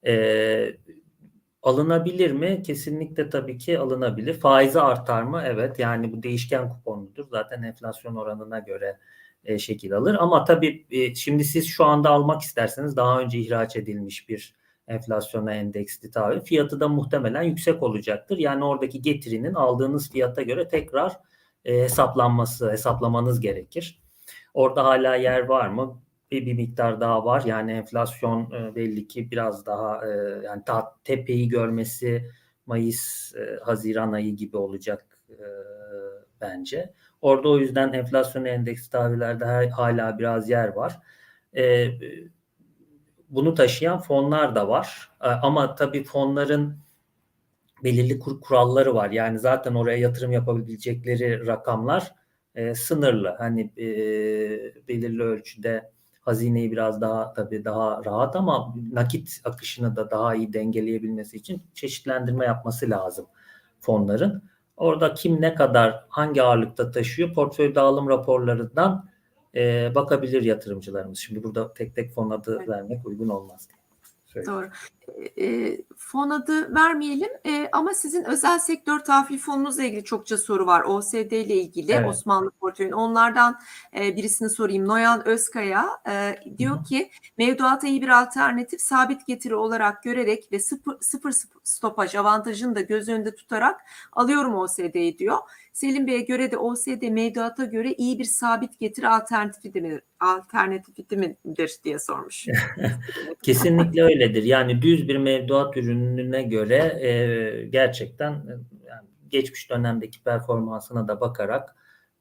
[0.06, 0.76] E,
[1.64, 2.62] alınabilir mi?
[2.62, 4.40] Kesinlikle tabii ki alınabilir.
[4.40, 5.42] Faizi artar mı?
[5.46, 5.78] Evet.
[5.78, 7.24] Yani bu değişken kuponludur.
[7.30, 8.98] Zaten enflasyon oranına göre
[9.44, 10.16] e, şekil alır.
[10.20, 14.54] Ama tabii e, şimdi siz şu anda almak isterseniz daha önce ihraç edilmiş bir
[14.88, 18.38] enflasyona endeksli tahvil fiyatı da muhtemelen yüksek olacaktır.
[18.38, 21.12] Yani oradaki getirinin aldığınız fiyata göre tekrar
[21.64, 24.02] e, hesaplanması, hesaplamanız gerekir.
[24.54, 26.02] Orada hala yer var mı?
[26.34, 27.42] Bir, bir miktar daha var.
[27.46, 30.10] Yani enflasyon e, belli ki biraz daha e,
[30.44, 32.30] yani ta, tepeyi görmesi
[32.66, 35.18] Mayıs, e, Haziran ayı gibi olacak
[36.40, 36.92] bence.
[37.22, 40.98] Orada o yüzden enflasyon endeksi tahvillerde hala biraz yer var.
[43.30, 45.10] Bunu taşıyan fonlar da var.
[45.20, 46.78] Ama tabii fonların
[47.84, 49.10] belirli kur, kuralları var.
[49.10, 52.14] Yani zaten oraya yatırım yapabilecekleri rakamlar
[52.54, 53.34] e, sınırlı.
[53.38, 53.86] Hani e,
[54.88, 55.93] belirli ölçüde
[56.24, 62.44] hazineyi biraz daha tabii daha rahat ama nakit akışını da daha iyi dengeleyebilmesi için çeşitlendirme
[62.44, 63.26] yapması lazım
[63.80, 64.42] fonların.
[64.76, 69.08] Orada kim ne kadar hangi ağırlıkta taşıyor portföy dağılım raporlarından
[69.54, 71.18] e, bakabilir yatırımcılarımız.
[71.18, 72.68] Şimdi burada tek tek fon adı Evet.
[72.68, 73.68] vermek uygun olmaz.
[74.26, 74.60] Söyleyeyim.
[74.60, 74.68] Doğru.
[75.40, 80.82] E, fon adı vermeyelim e, ama sizin özel sektör tahvil fonunuzla ilgili çokça soru var.
[80.82, 82.08] OSD ile ilgili Evet.
[82.08, 82.92] Osmanlı portföyün.
[82.92, 83.58] Onlardan
[83.96, 84.88] e, birisini sorayım.
[84.88, 90.58] Noyan Özkaya e, diyor Hı ki mevduata iyi bir alternatif sabit getiri olarak görerek ve
[90.58, 93.80] sıfır, sıfır stopaj avantajını da göz önünde tutarak
[94.12, 95.38] alıyorum OSD'yi diyor.
[95.72, 101.76] Selim Bey'e göre de OSD mevduata göre iyi bir sabit getiri alternatifi mi, alternatifi midir
[101.84, 102.46] diye sormuş.
[103.42, 104.42] Kesinlikle öyledir.
[104.42, 108.52] Yani düz bir mevduat ürününe göre e, gerçekten e,
[108.88, 111.76] yani geçmiş dönemdeki performansına da bakarak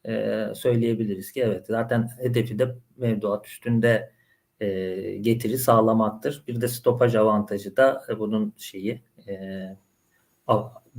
[0.07, 4.11] e, söyleyebiliriz ki evet zaten hedefi de mevduat üstünde
[4.59, 6.43] e, getiri sağlamaktır.
[6.47, 9.63] Bir de stopaj avantajı da e, bunun şeyi e,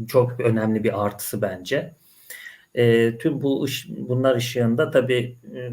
[0.08, 1.94] çok önemli bir artısı bence.
[2.74, 5.70] E, tüm bu bunlar ışığında tabii e,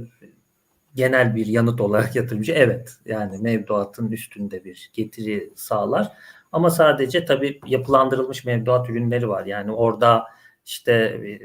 [0.96, 6.12] genel bir yanıt olarak yatırımcı evet yani mevduatın üstünde bir getiri sağlar.
[6.52, 9.46] Ama sadece tabii yapılandırılmış mevduat ürünleri var.
[9.46, 10.26] Yani orada
[10.66, 11.40] işte e,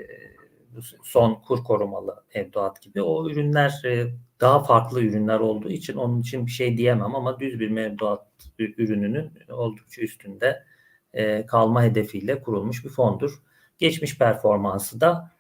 [1.02, 4.06] son kur korumalı mevduat gibi o ürünler e,
[4.40, 8.26] daha farklı ürünler olduğu için onun için bir şey diyemem ama düz bir mevduat
[8.58, 10.64] ürününün oldukça üstünde
[11.12, 13.42] e, kalma hedefiyle kurulmuş bir fondur.
[13.78, 15.36] Geçmiş performansı da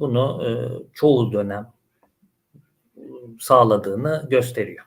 [0.00, 0.42] bunu
[0.92, 1.72] çoğu dönem
[3.40, 4.84] sağladığını gösteriyor.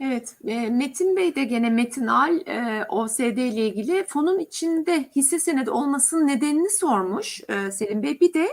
[0.00, 5.38] Evet, e, Metin Bey de gene Metin Al e, OSD ile ilgili fonun içinde hisse
[5.38, 8.20] senedi olmasının nedenini sormuş e, Selim Bey.
[8.20, 8.48] Bir de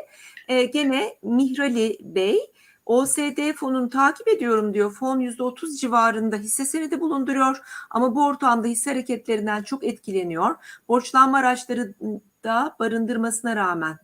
[0.65, 2.39] gene Mihrali Bey
[2.85, 4.91] OSD fonunu takip ediyorum diyor.
[4.91, 10.55] Fon %30 civarında hisse senedi bulunduruyor ama bu ortamda hisse hareketlerinden çok etkileniyor.
[10.87, 11.93] Borçlanma araçları
[12.43, 13.97] da barındırmasına rağmen.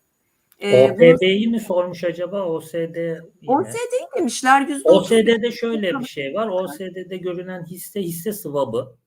[0.64, 2.46] E, bunu- OPB'yi mi sormuş acaba?
[2.46, 2.96] OSD
[3.42, 3.56] yine.
[3.56, 4.86] OSD demişler %30.
[4.86, 6.48] OSD'de şöyle bir şey var.
[6.48, 8.98] OSD'de görünen hisse hisse swap'ı.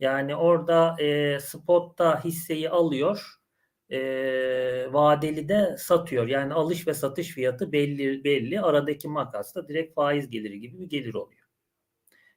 [0.00, 3.34] Yani orada e, spotta hisseyi alıyor,
[3.90, 3.98] e,
[4.92, 6.26] vadeli de satıyor.
[6.28, 8.60] Yani alış ve satış fiyatı belli belli.
[8.60, 11.40] Aradaki makas da direkt faiz geliri gibi bir gelir oluyor.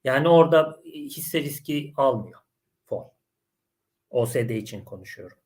[0.03, 2.39] Yani orada hisse riski almıyor
[2.85, 3.11] fon.
[4.09, 5.37] OSD için konuşuyorum.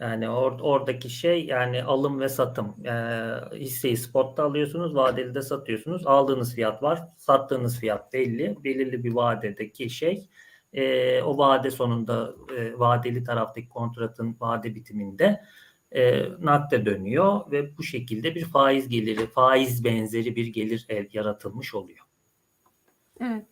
[0.00, 2.86] Yani or- oradaki şey yani alım ve satım.
[2.86, 6.06] Ee, hisseyi spotta alıyorsunuz, vadeli de satıyorsunuz.
[6.06, 8.56] Aldığınız fiyat var, sattığınız fiyat belli.
[8.64, 10.28] Belirli bir vadedeki şey.
[10.72, 15.40] Ee, o vade sonunda e, vadeli taraftaki kontratın vade bitiminde
[15.92, 21.74] e, nakde dönüyor ve bu şekilde bir faiz geliri, faiz benzeri bir gelir el yaratılmış
[21.74, 22.06] oluyor.
[23.20, 23.46] Evet.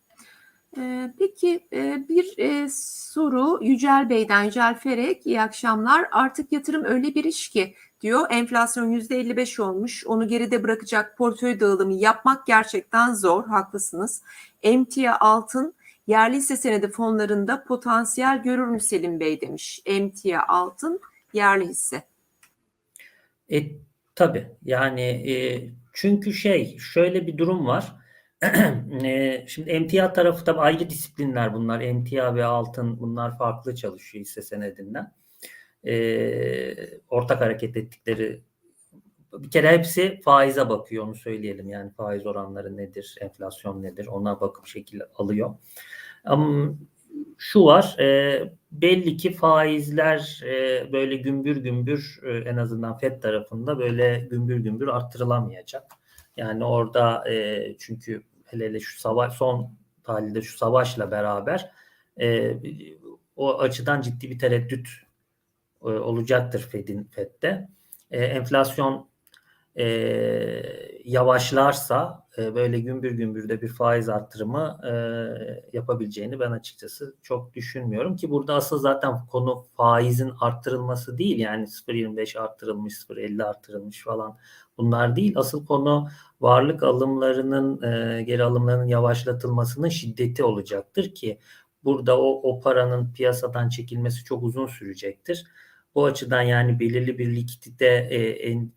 [0.79, 7.15] Ee, peki e, bir e, soru Yücel Bey'den Yücel Ferek iyi akşamlar artık yatırım öyle
[7.15, 13.47] bir iş ki diyor enflasyon %55 olmuş onu geride bırakacak portföy dağılımı yapmak gerçekten zor
[13.47, 14.23] haklısınız.
[14.63, 15.75] Emtia altın
[16.07, 19.83] yerli hisse senedi fonlarında potansiyel görür mü Selim Bey demiş.
[19.87, 21.01] Emtia altın
[21.33, 22.03] yerli hisse.
[23.53, 23.63] E,
[24.15, 28.04] tabii yani e, çünkü şey şöyle bir durum var.
[29.05, 31.81] e, şimdi emtia tarafı tabii ayrı disiplinler bunlar.
[31.81, 35.13] Emtia ve altın bunlar farklı çalışıyor hisse senedinden.
[35.87, 38.43] E, ortak hareket ettikleri
[39.39, 41.69] bir kere hepsi faize bakıyor onu söyleyelim.
[41.69, 45.55] Yani faiz oranları nedir, enflasyon nedir ona bakıp şekil alıyor.
[46.25, 46.75] Ama
[47.39, 53.79] şu var e, belli ki faizler e, böyle gümbür gümbür e, en azından FED tarafında
[53.79, 55.85] böyle gümbür gümbür arttırılamayacak.
[56.37, 58.23] Yani orada e, çünkü
[58.55, 61.71] hele hele şu savaş son tahlilde şu savaşla beraber
[62.21, 62.57] e,
[63.37, 64.89] o açıdan ciddi bir tereddüt
[65.83, 67.69] e, olacaktır Fed'in Fed'de.
[68.11, 69.09] E, enflasyon
[69.79, 69.85] e,
[71.05, 74.93] yavaşlarsa e, böyle gümbür gümbür de bir faiz arttırımı e,
[75.73, 82.39] yapabileceğini ben açıkçası çok düşünmüyorum ki burada asıl zaten konu faizin arttırılması değil yani 0.25
[82.39, 84.39] arttırılmış 0.50 arttırılmış falan
[84.79, 86.09] bunlar değil asıl konu
[86.41, 91.39] varlık alımlarının e, geri alımlarının yavaşlatılmasının şiddeti olacaktır ki
[91.85, 95.47] burada o, o paranın piyasadan çekilmesi çok uzun sürecektir.
[95.95, 98.73] Bu açıdan yani belirli bir likidite e, en,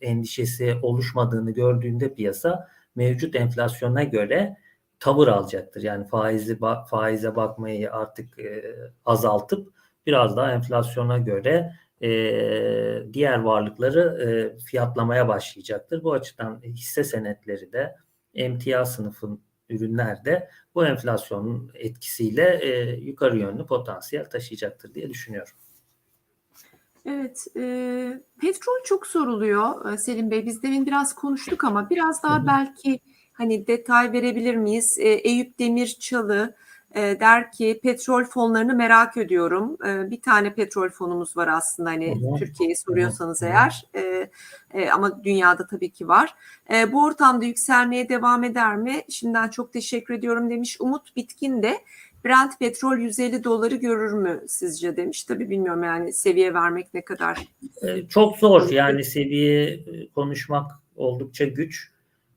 [0.00, 4.56] endişesi oluşmadığını gördüğünde piyasa mevcut enflasyona göre
[5.00, 5.82] tavır alacaktır.
[5.82, 6.58] Yani faizi
[6.90, 8.64] faize bakmayı artık e,
[9.04, 9.72] azaltıp
[10.06, 12.10] biraz daha enflasyona göre e,
[13.12, 16.04] diğer varlıkları e, fiyatlamaya başlayacaktır.
[16.04, 17.96] Bu açıdan hisse senetleri de
[18.34, 22.60] emtia sınıfın ürünlerde bu enflasyonun etkisiyle
[23.00, 25.52] yukarı yönlü potansiyel taşıyacaktır diye düşünüyorum.
[27.10, 27.62] Evet, e,
[28.40, 30.46] petrol çok soruluyor e, Selim Bey.
[30.46, 33.00] Biz demin biraz konuştuk ama biraz daha belki
[33.32, 34.96] hani detay verebilir miyiz?
[34.98, 36.54] E, Eyüp Demirçalı
[36.94, 39.76] E, der ki petrol fonlarını merak ediyorum.
[39.86, 42.38] E, bir tane petrol fonumuz var aslında hani.
[42.38, 43.84] Türkiye'yi soruyorsanız eğer.
[43.94, 44.30] E,
[44.74, 46.34] e, ama dünyada tabii ki var.
[46.74, 49.02] E, bu ortamda yükselmeye devam eder mi?
[49.08, 50.76] Şimdiden çok teşekkür ediyorum demiş.
[50.80, 51.78] Umut Bitkin de
[52.24, 55.24] Brent petrol 150 doları görür mü sizce demiş.
[55.24, 57.38] Tabii bilmiyorum yani seviye vermek ne kadar.
[57.82, 61.90] E, Çok zor yani seviye e, konuşmak oldukça güç.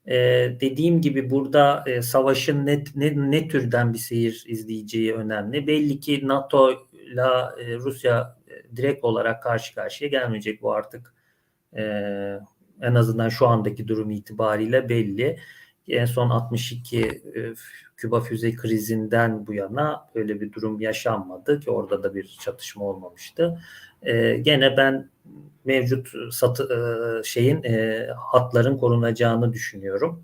[0.06, 0.16] E,
[0.62, 5.68] dediğim gibi burada e, savaşın ne, ne, ne türden bir seyir izleyeceği önemli.
[5.68, 7.22] Belli ki NATO ile
[7.60, 11.14] e, Rusya e, direkt olarak karşı karşıya gelmeyecek bu artık.
[11.76, 11.84] E,
[12.82, 15.40] en azından şu andaki durum itibariyle belli.
[15.88, 17.54] En son 62 e,
[17.98, 23.62] Küba füze krizinden bu yana öyle bir durum yaşanmadı ki orada da bir çatışma olmamıştı.
[24.02, 25.10] E, gene ben
[25.66, 30.24] mevcut satı e, şeyin e, hatların korunacağını düşünüyorum.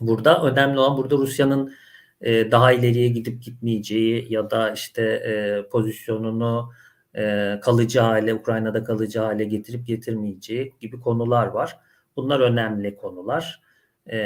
[0.00, 1.74] Burada önemli olan burada Rusya'nın
[2.20, 6.72] e, daha ileriye gidip gitmeyeceği ya da işte e, pozisyonunu
[7.14, 11.78] e, kalıcı hale Ukrayna'da kalıcı hale getirip getirmeyeceği gibi konular var.
[12.16, 13.67] Bunlar önemli konular.
[14.08, 14.18] E,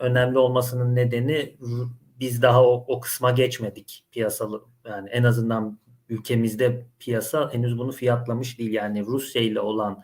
[0.00, 1.56] önemli olmasının nedeni
[2.20, 5.78] biz daha o, o kısma geçmedik piyasalı yani en azından
[6.08, 8.72] ülkemizde piyasa henüz bunu fiyatlamış değil.
[8.72, 10.02] Yani Rusya ile olan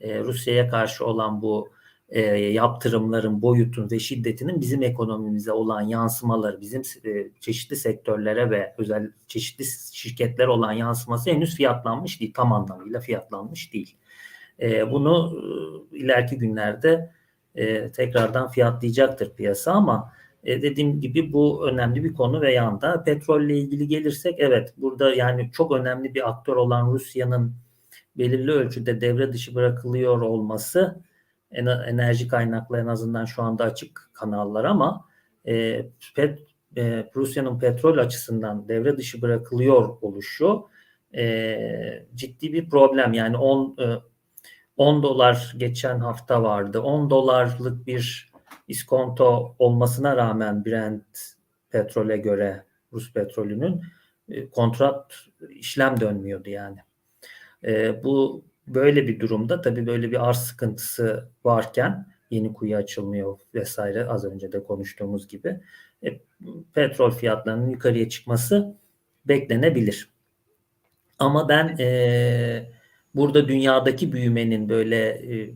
[0.00, 1.72] e, Rusya'ya karşı olan bu
[2.08, 9.12] e, yaptırımların boyutun ve şiddetinin bizim ekonomimize olan yansımaları, bizim e, çeşitli sektörlere ve özel
[9.26, 12.32] çeşitli şirketlere olan yansıması henüz fiyatlanmış değil.
[12.34, 13.96] Tam anlamıyla fiyatlanmış değil.
[14.60, 15.40] E, bunu
[15.92, 17.17] e, ileriki günlerde
[17.58, 20.12] e, tekrardan fiyatlayacaktır piyasa ama
[20.44, 25.50] e, dediğim gibi bu önemli bir konu ve yanda petrolle ilgili gelirsek evet burada yani
[25.52, 27.54] çok önemli bir aktör olan Rusya'nın
[28.18, 31.00] belirli ölçüde devre dışı bırakılıyor olması
[31.86, 35.04] enerji kaynaklı en azından şu anda açık kanallar ama
[35.46, 36.38] e, pet,
[36.76, 40.68] e, Rusya'nın petrol açısından devre dışı bırakılıyor oluşu
[41.16, 43.12] e, ciddi bir problem.
[43.12, 43.84] Yani 10 e,
[44.78, 46.80] 10 dolar geçen hafta vardı.
[46.80, 48.32] 10 dolarlık bir
[48.68, 51.34] iskonto olmasına rağmen Brent
[51.70, 53.82] petrole göre Rus petrolünün
[54.28, 55.14] e, kontrat
[55.50, 56.78] işlem dönmüyordu yani.
[57.64, 64.04] E, bu böyle bir durumda tabii böyle bir arz sıkıntısı varken yeni kuyu açılmıyor vesaire
[64.04, 65.60] az önce de konuştuğumuz gibi
[66.04, 66.20] e,
[66.74, 68.76] petrol fiyatlarının yukarıya çıkması
[69.24, 70.10] beklenebilir.
[71.18, 72.77] Ama ben e,
[73.14, 75.54] burada dünyadaki büyümenin böyle e,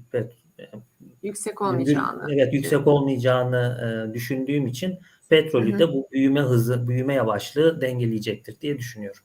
[1.22, 2.26] yüksek olmayacağını.
[2.32, 3.78] Evet, yüksek olmayacağını
[4.10, 9.22] e, düşündüğüm için petrolü de bu büyüme hızı, büyüme yavaşlığı dengeleyecektir diye düşünüyorum.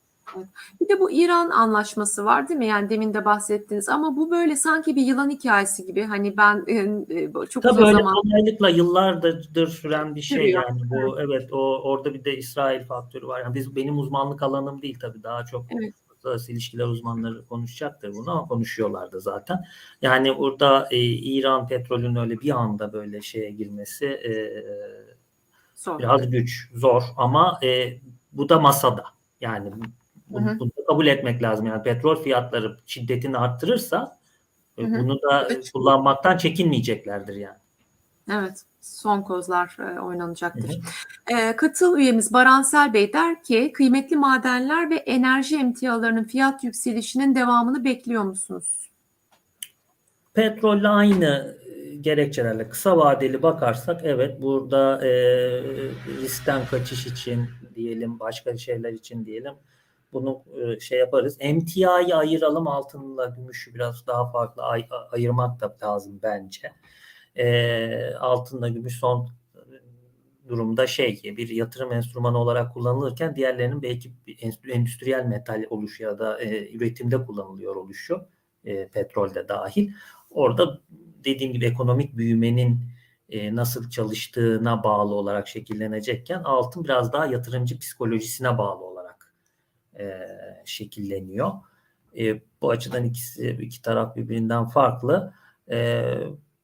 [0.82, 2.66] Bir de bu İran anlaşması var değil mi?
[2.66, 6.04] Yani demin de bahsettiniz ama bu böyle sanki bir yılan hikayesi gibi.
[6.04, 10.63] Hani ben e, çok Tabii uzun zaman kolaylıkla yıllardır süren bir şey Sürüyor.
[10.63, 13.42] yani bu evet o orada bir de İsrail faktörü var.
[13.42, 15.94] Yani biz benim uzmanlık alanım değil tabii daha çok Evet.
[16.17, 19.65] Uluslararası ilişkiler uzmanları konuşacaktır bunu ama konuşuyorlardı zaten.
[20.01, 24.63] Yani orada e, İran petrolün öyle bir anda böyle şeye girmesi e,
[25.75, 25.99] zor.
[25.99, 27.99] biraz güç, zor ama e,
[28.32, 29.03] bu da masada.
[29.41, 29.71] Yani
[30.30, 30.60] bunu, Hı hı.
[30.60, 31.65] bunu kabul etmek lazım.
[31.65, 34.17] Yani petrol fiyatları şiddetini arttırırsa
[34.77, 34.99] e, Hı hı.
[34.99, 35.71] bunu da Evet.
[35.71, 37.58] kullanmaktan çekinmeyeceklerdir yani.
[38.32, 38.63] Evet,
[38.95, 40.80] son kozlar e, oynanacaktır.
[41.28, 47.84] E, katıl üyemiz Baransel Bey der ki kıymetli madenler ve enerji emtialarının fiyat yükselişinin devamını
[47.84, 48.89] bekliyor musunuz?
[50.34, 51.58] Petrolle aynı
[52.02, 55.10] gerekçelerle kısa vadeli bakarsak evet burada e,
[56.21, 59.54] riskten kaçış için diyelim başka şeyler için diyelim
[60.13, 61.38] bunu e, şey yaparız.
[61.39, 66.71] Emtiayı ayıralım altınla gümüşü biraz daha farklı ay- ayırmak da lazım bence.
[67.38, 69.30] E, altınla gümüş son
[70.47, 74.12] durumda şey bir yatırım enstrümanı olarak kullanılırken diğerlerinin belki
[74.67, 78.28] endüstriyel metal oluşu ya da e, üretimde kullanılıyor oluşu
[78.65, 79.91] e, petrolde dahil.
[80.30, 80.82] Orada
[81.23, 82.80] dediğim gibi ekonomik büyümenin
[83.30, 89.36] e, nasıl çalıştığına bağlı olarak şekillenecekken altın biraz daha yatırımcı psikolojisine bağlı olarak
[90.00, 90.19] e,
[90.65, 91.52] şekilleniyor.
[92.19, 95.34] E, bu açıdan ikisi iki taraf birbirinden farklı.
[95.71, 96.04] E,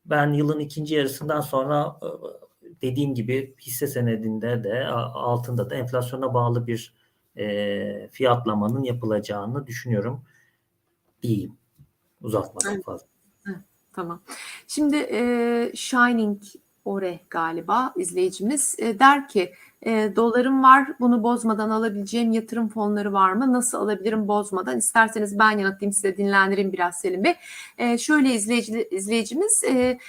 [0.05, 2.07] ben yılın ikinci yarısından sonra e,
[2.81, 6.93] dediğim gibi hisse senedinde de altında da enflasyona bağlı bir
[7.37, 10.23] e, fiyatlamanın yapılacağını düşünüyorum.
[11.23, 11.57] Diyeyim.
[12.21, 12.85] Uzatmadan Evet.
[12.85, 13.07] fazla.
[13.93, 14.21] Tamam.
[14.67, 16.41] Şimdi e, Shining
[16.85, 19.53] Ore galiba izleyicimiz e, der ki
[19.85, 23.53] e, dolarım var bunu bozmadan alabileceğim yatırım fonları var mı?
[23.53, 24.77] Nasıl alabilirim bozmadan?
[24.77, 27.35] İsterseniz ben yanıtlayayım size dinlendireyim biraz Selim Bey.
[27.77, 29.99] E, şöyle izleyici, izleyicimiz e,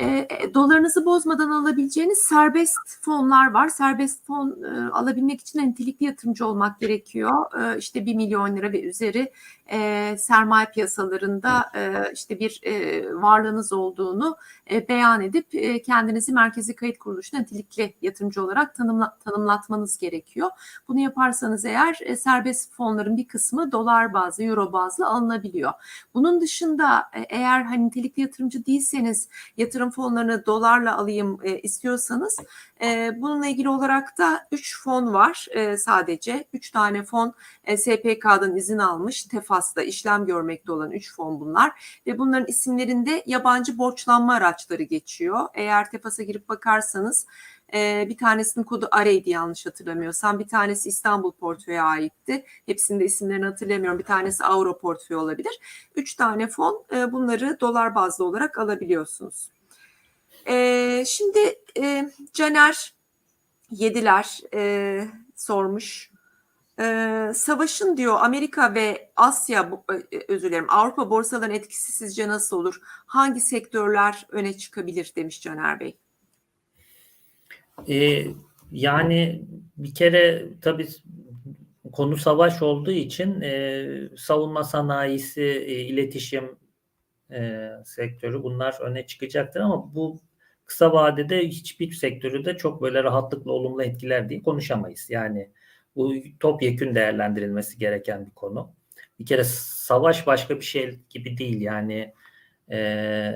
[0.00, 3.68] E, dolarınızı bozmadan alabileceğiniz serbest fonlar var.
[3.68, 7.32] Serbest fon e, alabilmek için nitelikli yatırımcı olmak gerekiyor.
[7.74, 9.32] E, işte 1 milyon lira ve üzeri
[9.72, 14.36] e, sermaye piyasalarında e, işte bir e, varlığınız olduğunu
[14.70, 20.50] e, beyan edip e, kendinizi merkezi kayıt kuruluşuna nitelikli yatırımcı olarak tanımla, tanımlatmanız gerekiyor.
[20.88, 25.72] Bunu yaparsanız eğer e, serbest fonların bir kısmı dolar bazlı, euro bazlı alınabiliyor.
[26.14, 32.38] Bunun dışında e, eğer hani nitelikli yatırımcı değilseniz yatırım fonlarını dolarla alayım e, istiyorsanız
[32.82, 36.44] e, bununla ilgili olarak da 3 fon var e, sadece.
[36.52, 37.34] 3 tane fon
[37.64, 39.32] e, SPK'dan izin almış.
[39.62, 45.48] Tefas'ta işlem görmekte olan 3 fon bunlar ve bunların isimlerinde yabancı borçlanma araçları geçiyor.
[45.54, 47.26] Eğer Tefas'a girip bakarsanız
[47.74, 50.38] e, bir tanesinin kodu Arey'di yanlış hatırlamıyorsam.
[50.38, 52.44] Bir tanesi İstanbul portföye aitti.
[52.66, 53.98] Hepsinde isimlerini hatırlamıyorum.
[53.98, 55.58] Bir tanesi Avro portföy olabilir.
[55.94, 59.48] Üç tane fon e, bunları dolar bazlı olarak alabiliyorsunuz.
[60.48, 61.58] E, şimdi
[62.32, 62.94] Caner
[63.70, 64.40] Yediler
[65.36, 66.11] sormuş.
[66.80, 69.70] E, savaşın diyor Amerika ve Asya
[70.12, 72.80] e, özür dilerim Avrupa borsalarının etkisi sizce nasıl olur?
[73.06, 75.96] Hangi sektörler öne çıkabilir demiş Caner Bey.
[77.88, 78.26] E,
[78.72, 79.42] yani
[79.76, 80.88] bir kere tabii
[81.92, 86.58] konu savaş olduğu için e, savunma sanayisi, e, iletişim
[87.32, 90.20] e, sektörü bunlar öne çıkacaktır ama bu
[90.64, 95.10] kısa vadede hiçbir sektörü de çok böyle rahatlıkla olumlu etkiler diye konuşamayız.
[95.10, 95.50] Yani
[95.96, 98.74] bu topyekün değerlendirilmesi gereken bir konu.
[99.18, 102.14] Bir kere savaş başka bir şey gibi değil yani
[102.70, 103.32] e,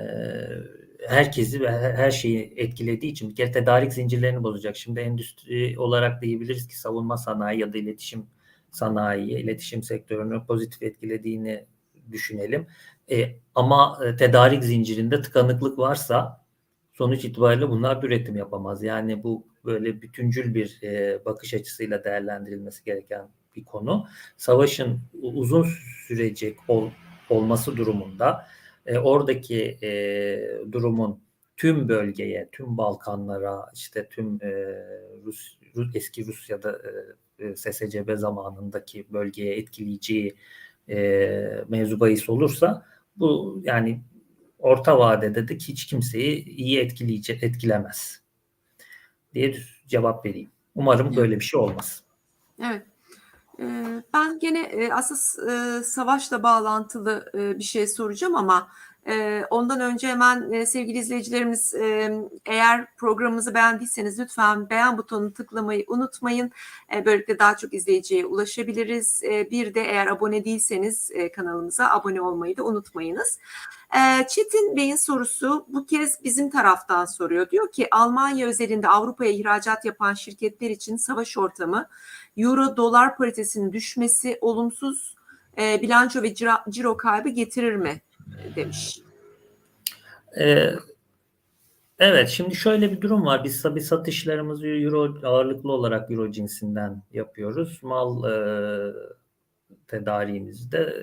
[1.07, 4.77] herkesi ve her şeyi etkilediği için bir kere tedarik zincirlerini bozacak.
[4.77, 8.27] Şimdi endüstri olarak diyebiliriz ki savunma sanayi ya da iletişim
[8.71, 11.65] sanayi, iletişim sektörünü pozitif etkilediğini
[12.11, 12.67] düşünelim.
[13.11, 16.45] E, ama tedarik zincirinde tıkanıklık varsa
[16.93, 18.83] sonuç itibariyle bunlar üretim yapamaz.
[18.83, 24.07] Yani bu böyle bütüncül bir e, bakış açısıyla değerlendirilmesi gereken bir konu.
[24.37, 25.67] Savaşın uzun
[26.07, 26.89] sürecek ol,
[27.29, 28.47] olması durumunda
[28.85, 29.91] e, oradaki e,
[30.71, 31.19] durumun
[31.57, 34.49] tüm bölgeye, tüm Balkanlara, işte tüm e,
[35.25, 36.81] Rus, Rus eski Rusya'da
[37.39, 40.35] e, SSCB zamanındaki bölgeye etkileyeceği
[40.89, 40.97] e,
[41.67, 44.01] mevzu olursa bu yani
[44.59, 48.26] orta vadede de hiç kimseyi iyi etkileyecek etkilemez
[49.37, 49.55] diye
[49.87, 50.51] cevap vereyim.
[50.75, 52.03] Umarım böyle bir şey olmaz.
[52.63, 52.85] Evet.
[54.13, 58.67] Ben gene aslında savaşla bağlantılı bir şey soracağım ama
[59.49, 61.73] ondan önce hemen sevgili izleyicilerimiz
[62.45, 66.51] eğer programımızı beğendiyseniz lütfen beğen butonunu tıklamayı unutmayın.
[67.05, 69.21] Böylelikle daha çok izleyiciye ulaşabiliriz.
[69.23, 73.39] Bir de eğer abone değilseniz kanalımıza abone olmayı da unutmayınız.
[74.27, 77.49] Çetin Bey'in sorusu bu kez bizim taraftan soruyor.
[77.49, 81.87] Diyor ki Almanya özelinde Avrupa'ya ihracat yapan şirketler için savaş ortamı
[82.37, 85.15] Euro dolar paritesinin düşmesi olumsuz
[85.57, 88.01] bilanço ve ciro, ciro kaybı getirir mi
[88.55, 88.99] demiş.
[90.39, 90.73] Ee,
[91.99, 93.43] evet şimdi şöyle bir durum var.
[93.43, 97.79] Biz tabii satışlarımızı euro ağırlıklı olarak euro cinsinden yapıyoruz.
[97.83, 98.93] Mal e,
[99.93, 100.93] e,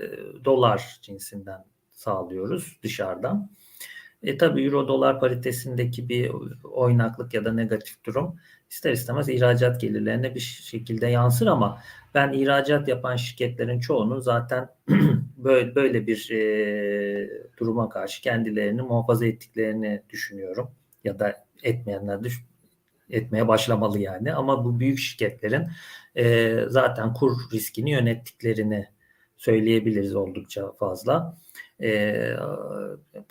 [0.45, 3.51] dolar cinsinden sağlıyoruz dışarıdan.
[4.23, 6.33] E tabi euro dolar paritesindeki bir
[6.65, 8.37] oynaklık ya da negatif durum
[8.71, 11.83] ister istemez ihracat gelirlerine bir şekilde yansır ama
[12.15, 14.69] ben ihracat yapan şirketlerin çoğunun zaten
[15.45, 20.71] böyle böyle bir e, duruma karşı kendilerini muhafaza ettiklerini düşünüyorum
[21.05, 22.29] ya da etmeyenler de
[23.11, 25.69] etmeye başlamalı yani ama bu büyük şirketlerin
[26.17, 28.89] e, zaten kur riskini yönettiklerini
[29.37, 31.39] söyleyebiliriz oldukça fazla.
[31.83, 32.15] E,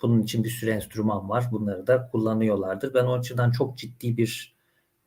[0.02, 1.44] bunun için bir sürü enstrüman var.
[1.52, 2.94] Bunları da kullanıyorlardır.
[2.94, 4.53] Ben o açıdan çok ciddi bir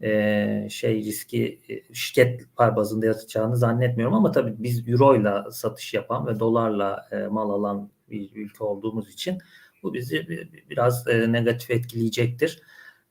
[0.02, 5.94] e, şey riski e, şirket par bazında yatacağını zannetmiyorum ama tabii biz euro ile satış
[5.94, 9.38] yapan ve dolarla e, mal alan bir ülke olduğumuz için
[9.84, 10.28] bu bizi
[10.70, 12.62] biraz e, negatif etkileyecektir.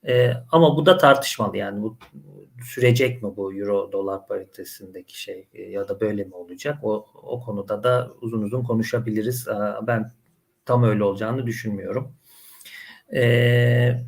[0.06, 1.98] E, ama bu da tartışmalı yani bu
[2.64, 6.78] sürecek mi bu euro dolar paritesindeki şey e, ya da böyle mi olacak?
[6.82, 9.48] O, o konuda da uzun uzun konuşabiliriz.
[9.48, 10.10] E, ben
[10.64, 12.12] tam öyle olacağını düşünmüyorum.
[13.14, 14.04] E,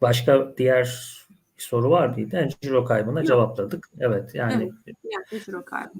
[0.00, 1.17] başka diğer
[1.58, 2.36] bir soru var mıydı?
[2.36, 3.28] Yani ciro kaybına Yok.
[3.28, 3.88] cevapladık.
[4.00, 4.72] Evet yani
[5.32, 5.90] evet, ciro kaybı.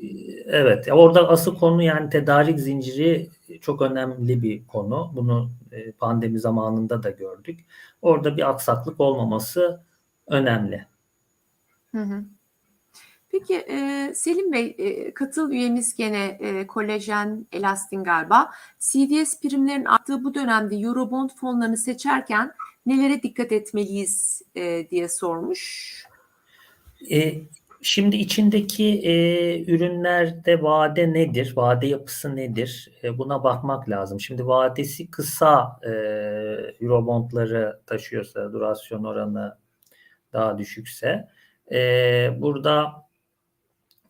[0.47, 3.29] Evet orada asıl konu yani tedarik zinciri
[3.61, 5.13] çok önemli bir konu.
[5.15, 5.51] Bunu
[5.99, 7.61] pandemi zamanında da gördük.
[8.03, 9.81] Orada bir aksaklık olmaması
[10.27, 10.87] önemli.
[11.95, 12.25] Hı hı.
[13.31, 18.51] Peki e, Selim Bey e, katıl üyemiz gene e, kolajen, elastin galiba.
[18.79, 22.53] CDS primlerin arttığı bu dönemde Eurobond fonlarını seçerken
[22.89, 25.95] nelere dikkat etmeliyiz e, diye sormuş.
[27.11, 27.35] E,
[27.83, 29.13] şimdi içindeki e,
[29.65, 31.53] ürünlerde vade nedir?
[31.57, 32.93] Vade yapısı nedir?
[33.05, 34.21] E, buna bakmak lazım.
[34.21, 35.91] Şimdi vadesi kısa e,
[36.81, 39.59] Eurobondları taşıyorsa, durasyon oranı
[40.33, 41.29] daha düşükse
[41.73, 43.09] e, burada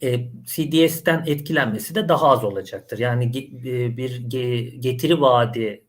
[0.02, 2.98] e, CDS'ten etkilenmesi de daha az olacaktır.
[2.98, 5.84] Yani e, bir ge- getiri vaadi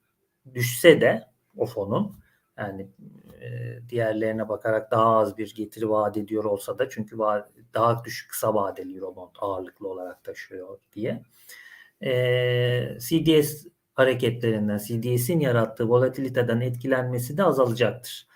[0.54, 1.24] düşse de
[1.58, 2.19] o fonun
[2.60, 2.88] yani
[3.42, 8.32] e, diğerlerine bakarak daha az bir getiri vaat ediyor olsa da çünkü va- daha düşük
[8.32, 11.24] kısa vadeli Eurobond ağırlıklı olarak taşıyor diye.
[12.04, 12.12] E,
[13.00, 18.28] CDS hareketlerinden, CDS'in yarattığı volatiliteden etkilenmesi de azalacaktır.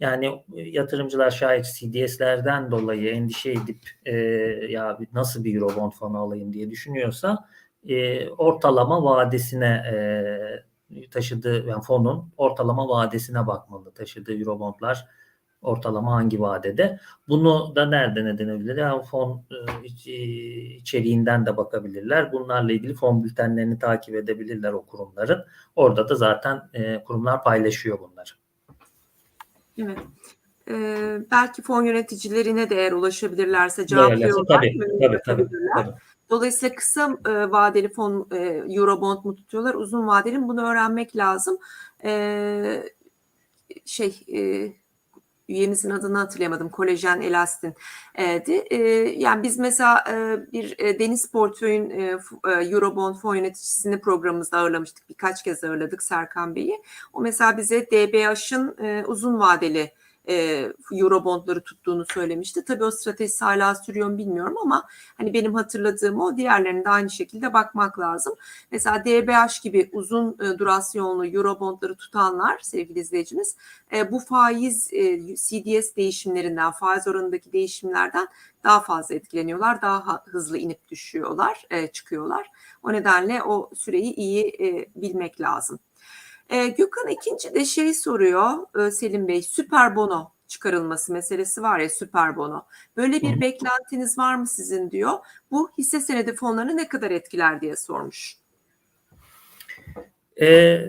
[0.00, 4.16] Yani yatırımcılar şayet CDS'lerden dolayı endişe edip e,
[4.68, 7.48] ya nasıl bir Eurobond fonu alayım diye düşünüyorsa
[7.88, 9.94] e, ortalama vadesine e,
[11.10, 13.90] taşıdığı yani fonun ortalama vadesine bakmalı.
[13.90, 15.06] Taşıdığı Eurobondlar
[15.62, 17.00] ortalama hangi vadede?
[17.28, 18.76] Bunu da nereden edinebilir?
[18.76, 19.44] Yani fon
[20.06, 20.14] e, e,
[20.76, 22.32] içeriğinden de bakabilirler.
[22.32, 25.44] Bunlarla ilgili fon bültenlerini takip edebilirler o kurumların.
[25.76, 28.30] Orada da zaten e, kurumlar paylaşıyor bunları.
[29.78, 29.98] Evet.
[30.70, 34.56] Ee, belki fon yöneticilerine de eğer ulaşabilirlerse Değerlense cevaplıyorlar.
[34.56, 35.72] tabii, tabii, tabii, yapabilirler.
[35.76, 35.94] tabii.
[36.30, 38.36] Dolayısıyla kısa e, vadeli fon e,
[38.68, 41.58] Eurobond mu tutuyorlar, uzun vadeli mi bunu öğrenmek lazım.
[42.04, 42.82] E,
[43.84, 44.72] şey e,
[45.50, 46.68] üyemizin adını hatırlayamadım.
[46.68, 47.74] Kolajen Elastin
[48.14, 48.24] e.
[48.70, 48.76] E,
[49.16, 52.18] yani biz mesela e, bir e, Deniz Portföy'ün e,
[52.48, 55.08] e, Eurobond fon yöneticisini programımızda ağırlamıştık.
[55.08, 56.82] Birkaç kez ağırladık Serkan Bey'i.
[57.12, 59.92] O mesela bize DBH'ın e, uzun vadeli
[60.28, 62.64] e, Eurobondları tuttuğunu söylemişti.
[62.64, 67.10] Tabii o stratejisi hala sürüyor mu bilmiyorum ama hani benim hatırladığım o diğerlerine de aynı
[67.10, 68.34] şekilde bakmak lazım.
[68.70, 73.56] Mesela DBH gibi uzun e, durasyonlu Eurobondları tutanlar sevgili izleyicimiz
[73.92, 78.28] e, bu faiz e, CDS değişimlerinden, faiz oranındaki değişimlerden
[78.64, 79.82] daha fazla etkileniyorlar.
[79.82, 82.46] Daha ha- hızlı inip düşüyorlar, e, çıkıyorlar.
[82.82, 85.78] O nedenle o süreyi iyi e, bilmek lazım.
[86.50, 91.90] E, Gökhan ikinci de şey soruyor e, Selim Bey, süper bono çıkarılması meselesi var ya
[91.90, 92.66] süper bono.
[92.96, 93.40] Böyle bir Hı.
[93.40, 95.12] beklentiniz var mı sizin diyor.
[95.50, 98.36] Bu hisse senedi fonlarını ne kadar etkiler diye sormuş.
[100.40, 100.80] Ee,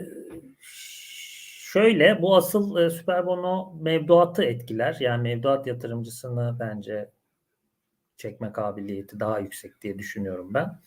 [1.72, 4.98] şöyle bu asıl e, süper bono mevduatı etkiler.
[5.00, 7.12] Yani mevduat yatırımcısını bence
[8.18, 10.80] çekme kabiliyeti daha yüksek diye düşünüyorum ben.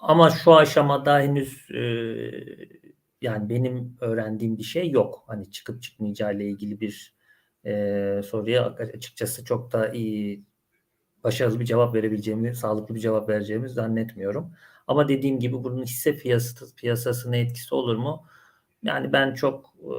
[0.00, 1.80] Ama şu aşamada henüz e,
[3.22, 5.24] yani benim öğrendiğim bir şey yok.
[5.26, 7.14] Hani çıkıp çıkmayacağı ile ilgili bir
[7.66, 10.44] e, soruya açıkçası çok da iyi
[11.24, 14.52] başarılı bir cevap verebileceğimi, sağlıklı bir cevap vereceğimi zannetmiyorum.
[14.86, 18.26] Ama dediğim gibi bunun hisse piyasası, piyasasına etkisi olur mu?
[18.82, 19.92] Yani ben çok e,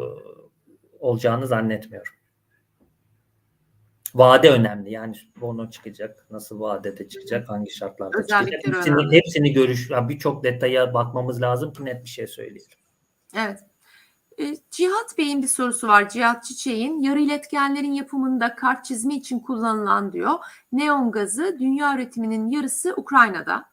[0.99, 2.13] olacağını zannetmiyorum.
[4.15, 4.91] Vade önemli.
[4.91, 8.41] Yani bono çıkacak, nasıl vadede çıkacak, hangi şartlarda çıkacak.
[8.41, 9.15] Özellikleri Hepsini, önemli.
[9.15, 12.77] hepsini görüş, birçok detaya bakmamız lazım ki net bir şey söyleyelim.
[13.35, 13.59] Evet.
[14.39, 16.09] E, Cihat Bey'in bir sorusu var.
[16.09, 20.33] Cihat Çiçek'in yarı iletkenlerin yapımında kart çizme için kullanılan diyor.
[20.71, 23.65] Neon gazı dünya üretiminin yarısı Ukrayna'da,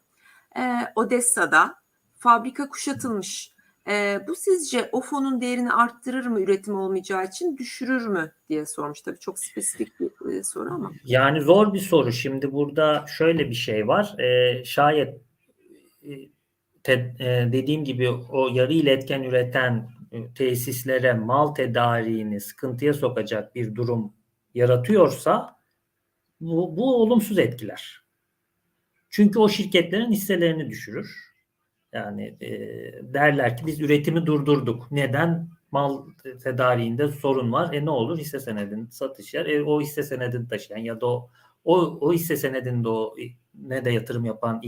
[0.59, 1.85] e, Odessa'da.
[2.19, 3.55] Fabrika kuşatılmış.
[3.89, 9.01] E, bu sizce o fonun değerini arttırır mı üretim olmayacağı için düşürür mü diye sormuş.
[9.01, 10.93] Tabii çok spesifik bir e, soru ama.
[11.05, 12.13] Yani zor bir soru.
[12.13, 14.19] Şimdi burada şöyle bir şey var.
[14.19, 15.21] Ee, şayet
[16.03, 16.11] e,
[16.85, 23.74] te- e, dediğim gibi o yarı iletken üreten e, tesislere mal tedariğini sıkıntıya sokacak bir
[23.74, 24.12] durum
[24.55, 25.61] yaratıyorsa
[26.41, 28.05] bu, bu olumsuz etkiler.
[29.11, 31.35] Çünkü o şirketlerin hisselerini düşürür.
[31.93, 32.51] Yani e,
[33.14, 34.91] derler ki biz üretimi durdurduk.
[34.91, 35.49] Neden?
[35.70, 36.07] Mal
[36.43, 37.74] tedariğinde sorun var.
[37.74, 38.18] E ne olur?
[38.18, 39.47] Hisse senedinin satış yer.
[39.47, 41.30] E, o hisse senedini taşıyan ya da o,
[41.64, 43.16] o, o hisse senedinde o
[43.55, 44.61] ne de yatırım yapan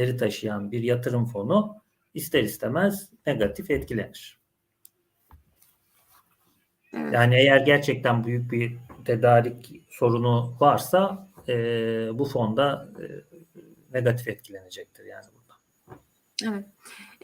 [0.00, 1.76] ETF'leri taşıyan bir yatırım fonu
[2.14, 4.38] ister istemez negatif etkilenir.
[6.94, 7.14] Evet.
[7.14, 11.54] Yani eğer gerçekten büyük bir tedarik sorunu varsa e,
[12.14, 13.04] bu fonda e,
[13.92, 15.60] negatif etkilenecektir yani burada.
[16.44, 16.66] Evet.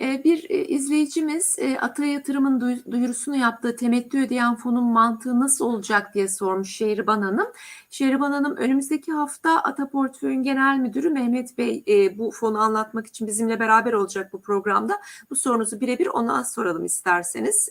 [0.01, 5.65] Ee, Bir e, izleyicimiz e, Ata Yatırım'ın duy- duyurusunu yaptığı temettü ödeyen fonun mantığı nasıl
[5.65, 7.47] olacak diye sormuş Şehriban Hanım.
[7.91, 13.27] Şehriban Hanım önümüzdeki hafta Ata Portföy'ün genel müdürü Mehmet Bey e, bu fonu anlatmak için
[13.27, 14.95] bizimle beraber olacak bu programda.
[15.31, 17.69] Bu sorunuzu birebir ona soralım isterseniz.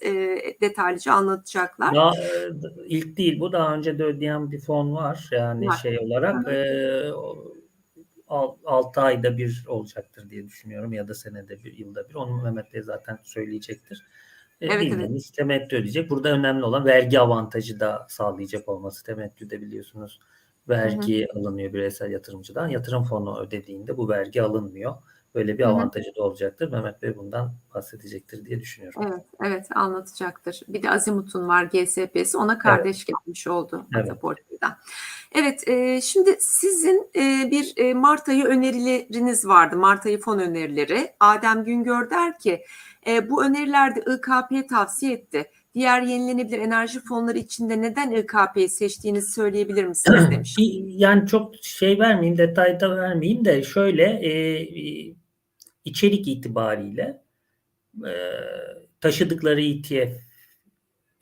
[0.62, 1.96] Detaylıca anlatacaklar.
[1.96, 2.12] Daha,
[2.86, 5.78] ilk değil bu daha önce de ödeyen bir fon var yani Var.
[5.82, 6.52] şey olarak hı.
[6.52, 6.66] e,
[8.28, 12.82] 6 ayda bir olacaktır diye düşünüyorum ya da senede bir yılda bir onu Mehmet Bey
[12.82, 14.06] zaten söyleyecektir.
[14.62, 16.10] E, Evet, bildiğiniz temettü ödeyecek.
[16.10, 19.04] Burada önemli olan vergi avantajı da sağlayacak olması.
[19.06, 20.20] Temettüde biliyorsunuz
[20.70, 22.68] vergi alınıyor bireysel yatırımcıdan.
[22.68, 24.96] Yatırım fonu ödediğinde bu vergi alınmıyor.
[25.36, 26.72] Böyle bir avantajı da olacaktır.
[26.72, 29.02] Mehmet Bey bundan bahsedecektir diye düşünüyorum.
[29.08, 30.62] Evet, evet anlatacaktır.
[30.68, 34.08] Bir de Azimut'un var GSP'si ona kardeş gelmiş oldu Evet.
[35.36, 39.76] Evet, e, şimdi sizin e, bir e, Mart ayı önerileriniz vardı.
[39.76, 41.14] Mart ayı fon önerileri.
[41.20, 42.64] Adem Güngör der ki
[43.08, 45.46] e, bu önerilerde İKP tavsiye etti.
[45.74, 50.56] Diğer yenilenebilir enerji fonları içinde neden İKP'yi seçtiğinizi söyleyebilir misiniz demiş.
[50.86, 54.32] Yani çok şey vermeyeyim, detayda vermeyeyim de şöyle e,
[55.86, 57.22] içerik itibariyle
[58.08, 58.14] e,
[59.02, 60.26] taşıdıkları ETF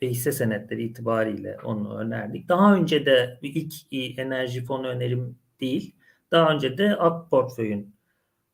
[0.02, 2.48] ve hisse senetleri itibariyle onu önerdik.
[2.48, 5.94] Daha önce de ilk e, enerji fonu önerim değil.
[6.30, 7.94] Daha önce de AK Portföy'ün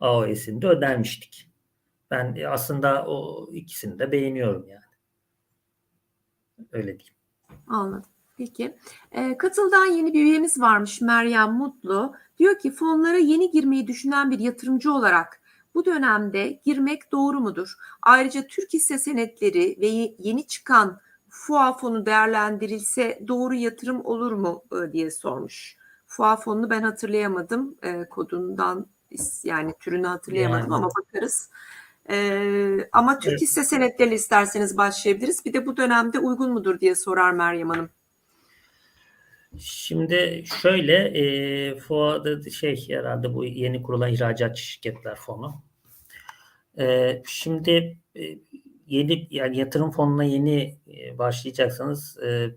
[0.01, 1.51] AOS'inde önermiştik.
[2.11, 4.81] Ben e, aslında o ikisini de beğeniyorum yani.
[6.73, 7.15] Öyle diyeyim.
[7.67, 8.11] Anladım.
[8.37, 8.77] Peki.
[9.13, 12.15] E, katıldan yeni bir üyemiz varmış Meryem Mutlu.
[12.39, 15.40] Diyor ki fonlara yeni girmeyi düşünen bir yatırımcı olarak
[15.75, 17.75] bu dönemde girmek doğru mudur?
[18.03, 24.63] Ayrıca Türk hisse senetleri ve ye- yeni çıkan FUA fonu değerlendirilse doğru yatırım olur mu
[24.89, 25.77] e, diye sormuş.
[26.07, 27.77] FUA fonunu ben hatırlayamadım.
[27.83, 28.87] E, kodundan
[29.45, 30.75] yani türünü hatırlayamadım Yani.
[30.75, 31.51] ama bakarız.
[32.11, 33.41] E, ama Türk Evet.
[33.43, 35.45] hisse senetleri isterseniz başlayabiliriz.
[35.45, 37.91] Bir de bu dönemde uygun mudur diye sorar Meryem Hanım.
[39.59, 45.63] Şimdi şöyle e, FOA'da şey herhalde bu yeni kurulan ihracatçı şirketler fonu.
[46.79, 48.39] E, şimdi e,
[48.87, 52.51] yeni yani yatırım fonuna yeni e, başlayacaksanız e,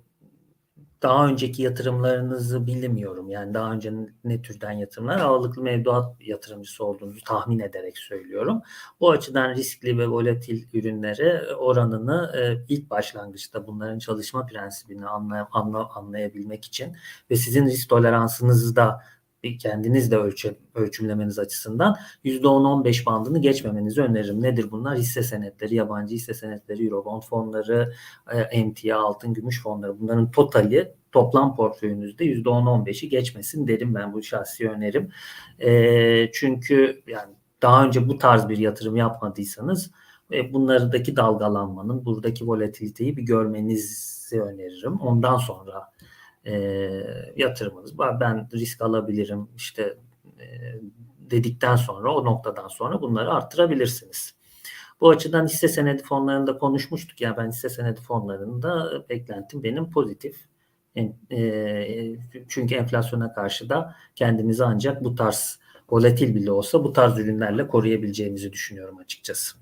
[1.03, 3.29] daha önceki yatırımlarınızı bilmiyorum.
[3.29, 3.93] Yani daha önce
[4.23, 8.61] ne türden yatırımlar ağırlıklı mevduat yatırımcısı olduğunuzu tahmin ederek söylüyorum.
[8.99, 15.89] Bu açıdan riskli ve volatil ürünlere oranını e, ilk başlangıçta bunların çalışma prensibini anlay- anla-
[15.95, 16.95] anlayabilmek için
[17.31, 19.01] ve sizin risk toleransınızı da
[19.59, 24.41] kendiniz de ölçü, ölçümlemeniz açısından %10-15 bandını geçmemenizi öneririm.
[24.41, 24.97] Nedir bunlar?
[24.97, 27.93] Hisse senetleri, yabancı hisse senetleri, Eurobond fonları,
[28.51, 29.99] emtia, altın, gümüş fonları.
[29.99, 35.11] Bunların totali toplam portföyünüzde %10-15'i geçmesin derim ben bu şahsi önerim.
[35.59, 39.91] E, çünkü yani daha önce bu tarz bir yatırım yapmadıysanız
[40.33, 44.95] e, bunlardaki dalgalanmanın, buradaki volatiliteyi bir görmenizi öneririm.
[44.95, 45.92] Ondan sonra
[46.45, 46.53] e,
[47.35, 47.99] yatırımınız.
[47.99, 49.97] Ben risk alabilirim işte
[50.39, 50.45] e,
[51.19, 54.35] dedikten sonra o noktadan sonra bunları arttırabilirsiniz.
[55.01, 60.35] Bu açıdan hisse senedi fonlarında konuşmuştuk ya ben hisse senedi fonlarında beklentim benim pozitif.
[61.31, 62.15] E,
[62.47, 68.53] çünkü enflasyona karşı da kendimizi ancak bu tarz volatil bile olsa bu tarz ürünlerle koruyabileceğimizi
[68.53, 69.57] düşünüyorum açıkçası.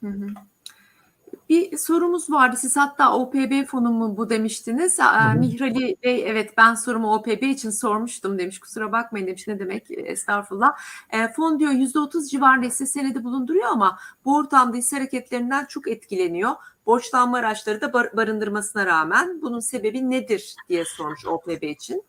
[0.00, 0.26] Hı hı.
[1.48, 2.56] Bir sorumuz vardı.
[2.58, 4.98] Siz hatta OPB fonu mu bu demiştiniz.
[5.38, 8.58] Mihrali Bey evet ben sorumu OPB için sormuştum demiş.
[8.58, 9.48] Kusura bakmayın demiş.
[9.48, 9.86] Ne demek?
[9.90, 10.72] Estağfurullah.
[11.10, 16.50] E, fon diyor %30 civarında hisse senedi bulunduruyor ama bu ortamda hisse hareketlerinden çok etkileniyor.
[16.86, 22.02] Borçlanma araçları da bar- barındırmasına rağmen bunun sebebi nedir diye sormuş OPB için.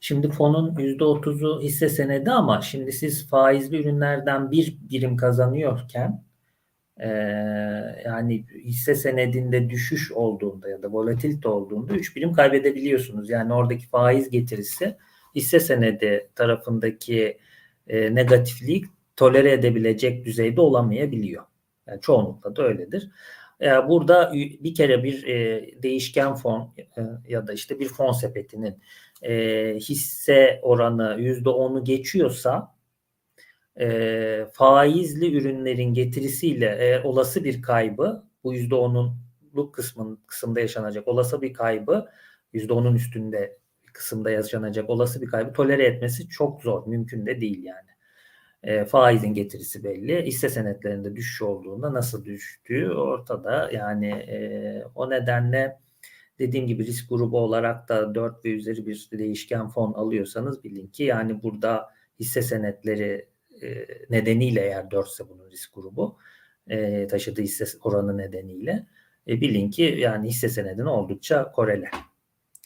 [0.00, 6.27] Şimdi fonun %30'u hisse senedi ama şimdi siz faizli ürünlerden bir birim kazanıyorken
[6.98, 7.08] e,
[8.04, 13.30] yani hisse senedinde düşüş olduğunda ya da volatilite olduğunda 3 birim kaybedebiliyorsunuz.
[13.30, 14.96] Yani oradaki faiz getirisi
[15.34, 17.38] hisse senedi tarafındaki
[17.88, 18.84] e, negatifliği
[19.16, 21.44] tolere edebilecek düzeyde olamayabiliyor.
[21.86, 23.10] Yani çoğunlukla da öyledir.
[23.60, 28.78] E, burada bir kere bir e, değişken fon e, ya da işte bir fon sepetinin
[29.22, 32.77] e, hisse oranı %10'u geçiyorsa
[33.80, 41.52] e, faizli ürünlerin getirisiyle e, olası bir kaybı bu %10'luk kısmın kısımda yaşanacak olası bir
[41.52, 42.08] kaybı
[42.54, 46.86] %10'un üstünde bir kısımda yaşanacak olası bir kaybı tolere etmesi çok zor.
[46.86, 47.88] Mümkün de değil yani.
[48.62, 50.22] E, faizin getirisi belli.
[50.26, 53.70] Hisse senetlerinde düşüş olduğunda nasıl düştüğü ortada.
[53.72, 55.78] Yani e, o nedenle
[56.38, 61.04] dediğim gibi risk grubu olarak da 4 ve üzeri bir değişken fon alıyorsanız bilin ki
[61.04, 61.88] yani burada
[62.20, 63.28] hisse senetleri
[63.62, 66.18] e, nedeniyle eğer 4 ise bunun risk grubu
[66.68, 68.86] e, taşıdığı hisse oranı nedeniyle
[69.28, 71.90] e, bilin ki yani hisse senedine oldukça korele.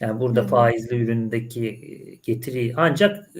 [0.01, 3.31] Yani burada faizli üründeki getiri ancak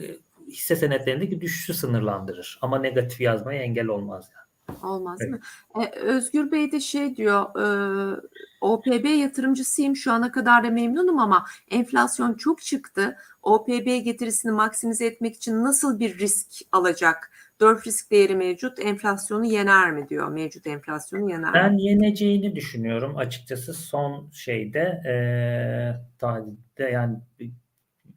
[0.49, 4.43] hisse senetlerindeki düşüşü sınırlandırır ama negatif yazmaya engel olmaz yani.
[4.83, 5.41] Olmaz değil mi?
[5.81, 8.21] E, Özgür Bey de şey diyor, e,
[8.61, 13.17] OPB yatırımcısıyım şu ana kadar da memnunum ama enflasyon çok çıktı.
[13.43, 17.31] OPB getirisini maksimize etmek için nasıl bir risk alacak?
[17.63, 21.55] Dört risk değeri mevcut, enflasyonu yener mi diyor, mevcut enflasyonu yener mi?
[21.55, 27.19] Ben yeneceğini düşünüyorum açıkçası son şeyde eee tahlilde yani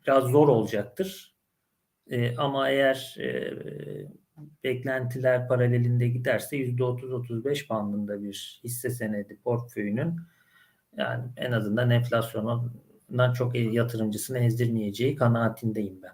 [0.07, 1.35] biraz zor olacaktır.
[2.09, 4.07] Eee, ama eğer eee,
[4.63, 10.15] beklentiler paralelinde giderse %30-35 bandında bir hisse senedi portföyünün
[10.97, 16.13] yani en azından enflasyondan çok yatırımcısını ezdirmeyeceği kanaatindeyim ben.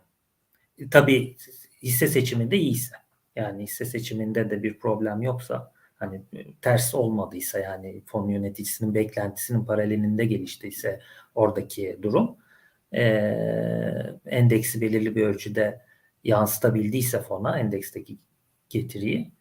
[0.86, 1.36] E, tabii
[1.84, 2.96] hisse seçimi de iyiyse
[3.36, 6.22] yani hisse seçiminde de bir problem yoksa hani
[6.62, 11.00] ters olmadıysa yani fon yöneticisinin beklentisinin paralelinde geliştiyse
[11.36, 12.38] oradaki durum
[12.94, 13.04] e,
[14.26, 15.82] endeksi belirli bir ölçüde
[16.24, 18.18] yansıtabildiyse fona endeksteki
[18.70, 19.32] getiriyi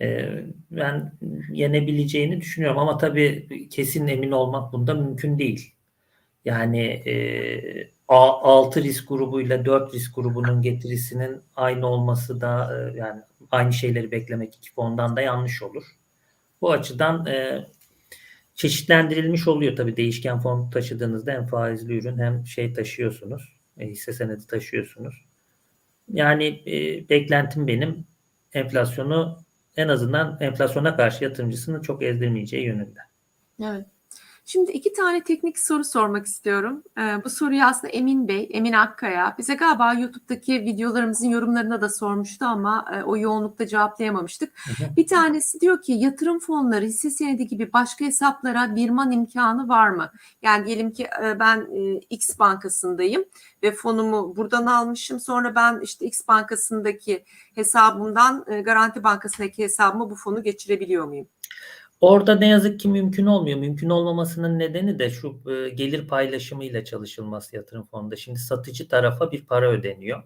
[0.00, 0.28] e,
[0.70, 1.12] ben
[1.52, 5.74] yenebileceğini düşünüyorum ama tabii kesin emin olmak bunda mümkün değil.
[6.44, 13.72] Yani e, 6 risk grubuyla 4 risk grubunun getirisinin aynı olması da e, yani aynı
[13.72, 15.84] şeyleri beklemek iki fondan da yanlış olur.
[16.60, 17.66] Bu açıdan e,
[18.54, 23.58] çeşitlendirilmiş oluyor tabii değişken fon taşıdığınızda hem faizli ürün hem şey taşıyorsunuz.
[23.78, 25.24] E, hisse senedi taşıyorsunuz.
[26.12, 28.06] Yani e, beklentim benim
[28.52, 29.38] enflasyonu
[29.76, 33.00] en azından enflasyona karşı yatırımcısını çok ezdirmeyeceği yönünde.
[33.62, 33.86] Evet.
[34.50, 36.82] Şimdi iki tane teknik soru sormak istiyorum.
[36.98, 42.44] Ee, bu soruyu aslında Emin Bey, Emin Akkaya bize galiba YouTube'daki videolarımızın yorumlarına da sormuştu
[42.44, 44.52] ama e, o yoğunlukta cevaplayamamıştık.
[44.96, 50.10] Bir tanesi diyor ki yatırım fonları hisse senedi gibi başka hesaplara birman imkanı var mı?
[50.42, 53.24] Yani diyelim ki e, ben e, X bankasındayım
[53.62, 55.20] ve fonumu buradan almışım.
[55.20, 57.24] Sonra ben işte X bankasındaki
[57.54, 61.28] hesabımdan e, Garanti Bankası'ndaki hesabıma bu fonu geçirebiliyor muyum?
[62.00, 63.58] Orada ne yazık ki mümkün olmuyor.
[63.58, 68.16] Mümkün olmamasının nedeni de şu e, gelir paylaşımıyla çalışılması yatırım fonunda.
[68.16, 70.22] Şimdi satıcı tarafa bir para ödeniyor.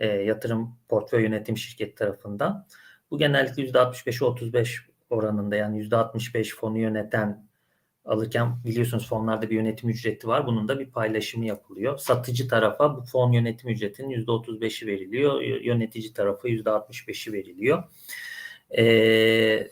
[0.00, 2.66] E, yatırım portföy yönetim şirketi tarafından.
[3.10, 7.48] Bu genellikle %65'e 35 oranında yani %65 fonu yöneten
[8.04, 10.46] alırken biliyorsunuz fonlarda bir yönetim ücreti var.
[10.46, 11.98] Bunun da bir paylaşımı yapılıyor.
[11.98, 15.42] Satıcı tarafa bu fon yönetim ücretinin %35'i veriliyor.
[15.42, 17.84] Yönetici tarafa %65'i veriliyor.
[18.70, 18.84] Ee,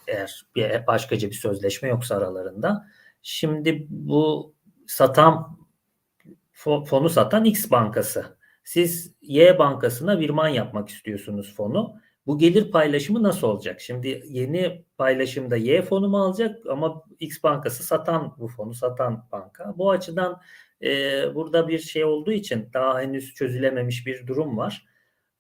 [0.06, 2.86] eğer bir başkaca bir sözleşme yoksa aralarında.
[3.22, 4.54] Şimdi bu
[4.86, 5.58] satan
[6.86, 8.36] fonu satan X bankası.
[8.64, 12.00] Siz Y bankasına virman yapmak istiyorsunuz fonu.
[12.26, 13.80] Bu gelir paylaşımı nasıl olacak?
[13.80, 19.74] Şimdi yeni paylaşımda Y fonu mu alacak ama X bankası satan bu fonu satan banka.
[19.78, 20.40] Bu açıdan
[20.82, 20.88] e,
[21.34, 24.86] burada bir şey olduğu için daha henüz çözülememiş bir durum var.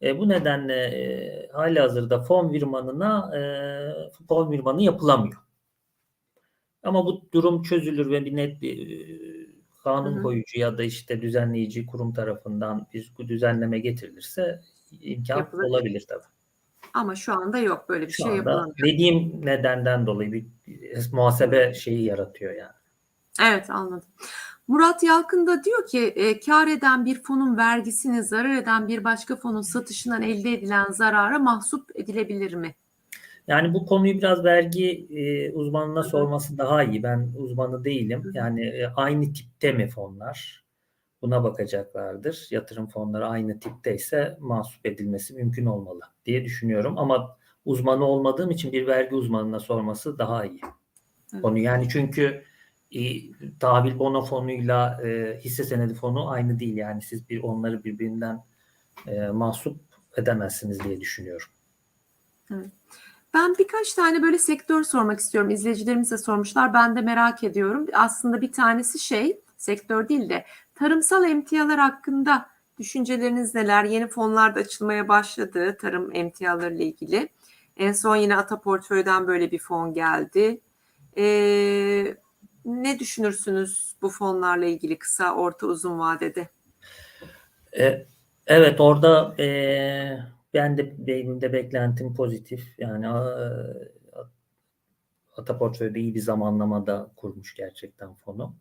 [0.02, 3.40] E, bu nedenle e, hali hazırda fon virmanına e,
[4.28, 5.36] fon virmanı yapılamıyor.
[6.82, 9.26] Ama bu durum çözülür ve bir net bir e,
[9.84, 14.60] kanun koyucu ya da işte düzenleyici kurum tarafından bir düzenleme getirilirse
[15.00, 15.64] imkan Yapılır.
[15.64, 16.24] olabilir tabii.
[16.94, 18.76] Ama şu anda yok böyle bir şu şey yapılamıyor.
[18.84, 20.46] Dediğim nedenden dolayı bir
[21.12, 22.72] muhasebe şeyi yaratıyor yani.
[23.42, 24.08] Evet anladım.
[24.68, 29.36] Murat Yalkın da diyor ki e, kar eden bir fonun vergisini zarar eden bir başka
[29.36, 32.74] fonun satışından elde edilen zarara mahsup edilebilir mi?
[33.48, 37.02] Yani bu konuyu biraz vergi e, uzmanına sorması daha iyi.
[37.02, 38.30] Ben uzmanı değilim.
[38.34, 40.64] Yani e, aynı tipte mi fonlar?
[41.22, 42.48] Buna bakacaklardır.
[42.50, 46.98] Yatırım fonları aynı tipte ise mahsup edilmesi mümkün olmalı diye düşünüyorum.
[46.98, 50.60] Ama uzmanı olmadığım için bir vergi uzmanına sorması daha iyi.
[51.32, 51.42] Evet.
[51.42, 52.42] Konu yani çünkü
[53.60, 56.76] tahvil bono fonuyla e, hisse senedi fonu aynı değil.
[56.76, 58.44] Yani siz bir onları birbirinden
[59.06, 59.80] e, mahsup
[60.16, 61.48] edemezsiniz diye düşünüyorum.
[63.34, 65.50] Ben birkaç tane böyle sektör sormak istiyorum.
[65.50, 66.74] İzleyicilerimiz de sormuşlar.
[66.74, 67.86] Ben de merak ediyorum.
[67.92, 70.44] Aslında bir tanesi şey, sektör değil de
[70.74, 72.46] tarımsal emtialar hakkında
[72.78, 73.84] düşünceleriniz neler?
[73.84, 77.28] Yeni fonlar da açılmaya başladı tarım emtiaları ile ilgili.
[77.76, 80.60] En son yine Ata Portföy'den böyle bir fon geldi.
[81.18, 82.16] Ee,
[82.66, 86.48] ne düşünürsünüz bu fonlarla ilgili kısa, orta, uzun vadede?
[87.78, 88.06] E,
[88.46, 90.18] evet orada e,
[90.54, 92.78] ben de benim de beklentim pozitif.
[92.78, 93.08] Yani
[95.36, 98.56] Ata Portföy'de iyi bir zamanlamada kurmuş gerçekten fonu.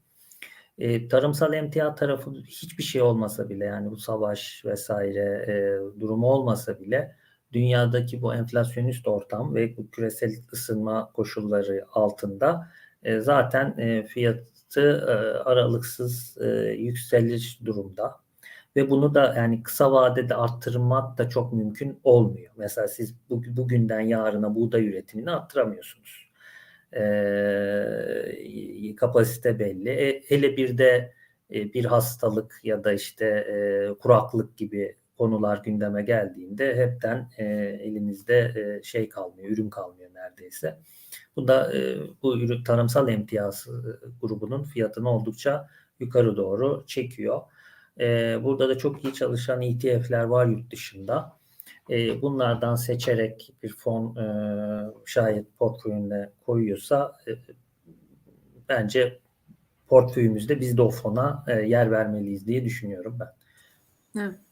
[0.78, 5.56] E, tarımsal emtia tarafı hiçbir şey olmasa bile yani bu savaş vesaire e,
[6.00, 7.16] durumu olmasa bile
[7.54, 12.68] dünyadaki bu enflasyonist ortam ve bu küresel ısınma koşulları altında
[13.06, 16.48] e, zaten e, fiyatı e, aralıksız e,
[16.78, 18.16] yükselir durumda.
[18.76, 22.52] ve bunu da yani kısa vadede arttırmak da çok mümkün olmuyor.
[22.58, 26.30] Mesela siz bu, bugünden yarına buğday üretimini arttıramıyorsunuz.
[26.96, 29.90] Ee, kapasite belli.
[29.90, 31.14] E, hele bir de
[31.54, 37.46] e, bir hastalık ya da işte e, kuraklık gibi konular gündeme geldiğinde hepten e,
[37.84, 40.78] elinizde e, şey kalmıyor, ürün kalmıyor neredeyse.
[41.36, 43.72] Bu da e, bu ürün tarımsal emtiyaz e,
[44.22, 45.68] grubunun fiyatını oldukça
[46.00, 47.42] yukarı doğru çekiyor.
[48.00, 51.38] E, burada da çok iyi çalışan ETF'ler var yurt dışında.
[51.90, 54.26] E, bunlardan seçerek bir fon e,
[55.06, 57.32] şayet portföyüne koyuyorsa e,
[58.70, 59.20] bence
[59.88, 63.30] portföyümüzde biz de o fona e, yer vermeliyiz diye düşünüyorum ben.
[64.22, 64.45] Evet.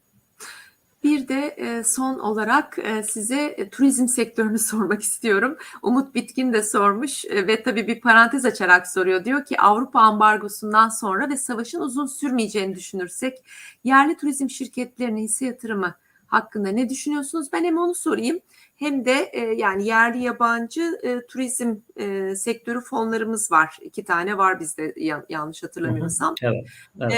[1.04, 5.58] Bir de e, son olarak e, size e, turizm sektörünü sormak istiyorum.
[5.82, 9.26] Umut Bitkin de sormuş ve tabii bir parantez açarak soruyor.
[9.26, 13.46] Diyor ki Avrupa ambargosundan sonra ve savaşın uzun sürmeyeceğini düşünürsek
[13.84, 15.96] yerli turizm şirketlerine hisse yatırımı
[16.34, 17.48] hakkında ne düşünüyorsunuz?
[17.54, 18.40] Ben hem onu sorayım
[18.76, 23.78] hem de e, yani yerli yabancı e, turizm e, sektörü fonlarımız var.
[23.82, 26.36] İki tane var bizde ya, yanlış hatırlamıyorsam.
[26.42, 26.66] Evet,
[27.02, 27.14] evet.
[27.14, 27.18] E,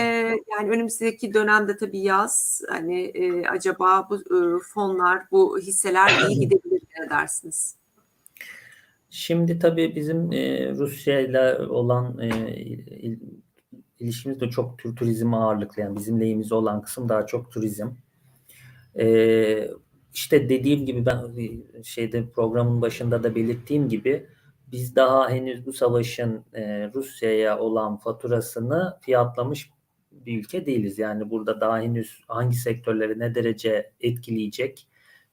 [0.51, 6.81] yani önümüzdeki dönemde tabii yaz hani e, acaba bu e, fonlar bu hisseler iyi gidebilir
[6.99, 7.75] ne dersiniz?
[9.09, 13.19] Şimdi tabii bizim e, Rusya ile olan e, il,
[13.99, 15.81] ilişkimiz de çok tur, turizm ağırlıklı.
[15.81, 17.87] Yani bizim lehimize olan kısım daha çok turizm.
[18.99, 19.69] E,
[20.13, 21.19] işte dediğim gibi ben
[21.83, 24.27] şeyde programın başında da belirttiğim gibi
[24.71, 29.69] biz daha henüz bu savaşın e, Rusya'ya olan faturasını fiyatlamış
[30.11, 30.99] bir ülke değiliz.
[30.99, 34.87] Yani burada daha henüz hangi sektörleri ne derece etkileyecek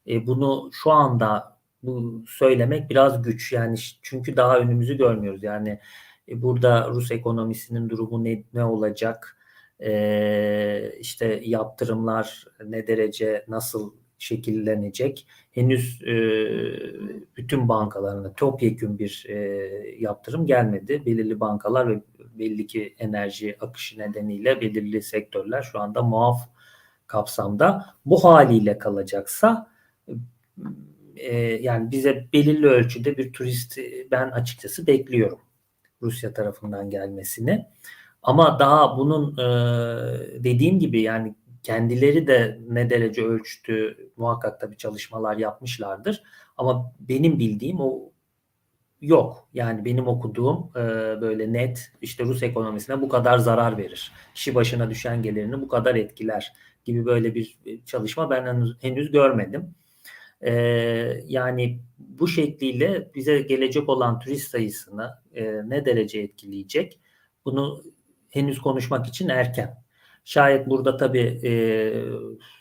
[0.09, 3.53] e, bunu şu anda bu söylemek biraz güç.
[3.53, 5.43] Yani çünkü daha önümüzü görmüyoruz.
[5.43, 5.81] Yani
[6.29, 9.37] e, burada Rus ekonomisinin durumu ne, ne olacak?
[9.85, 15.27] E, işte yaptırımlar ne derece nasıl şekillenecek.
[15.51, 16.15] Henüz e,
[17.37, 19.37] bütün bankalarına topyekün bir e,
[19.99, 21.03] yaptırım gelmedi.
[21.07, 22.03] Belirli bankalar ve
[22.39, 26.49] belli ki enerji akışı nedeniyle belirli sektörler şu anda muaf
[27.07, 27.87] kapsamda.
[28.07, 29.73] Bu haliyle kalacaksa
[31.17, 33.79] e, yani bize belirli ölçüde bir turist
[34.11, 35.39] ben açıkçası bekliyorum
[36.03, 37.67] Rusya tarafından gelmesini.
[38.23, 39.45] Ama daha bunun e,
[40.45, 46.23] dediğim gibi yani kendileri de ne derece ölçtü muhakkak tabii çalışmalar yapmışlardır.
[46.57, 48.13] Ama benim bildiğim o
[49.01, 49.49] yok.
[49.55, 50.81] Yani benim okuduğum e,
[51.21, 54.13] böyle net işte Rus ekonomisine bu kadar zarar verir.
[54.35, 56.53] Kişi başına düşen gelirini bu kadar etkiler
[56.85, 59.75] gibi böyle bir çalışma ben henüz, henüz görmedim.
[60.41, 60.53] E,
[61.27, 67.01] yani bu şekliyle bize gelecek olan turist sayısını e, ne derece etkileyecek
[67.45, 67.83] bunu
[68.33, 69.83] henüz konuşmak için erken.
[70.25, 71.53] Şayet burada tabii e,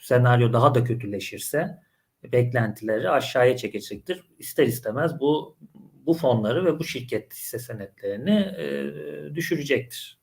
[0.01, 1.77] senaryo daha da kötüleşirse
[2.23, 4.23] beklentileri aşağıya çekecektir.
[4.39, 5.57] İster istemez bu
[6.05, 10.19] bu fonları ve bu şirket hisse senetlerini e, düşürecektir.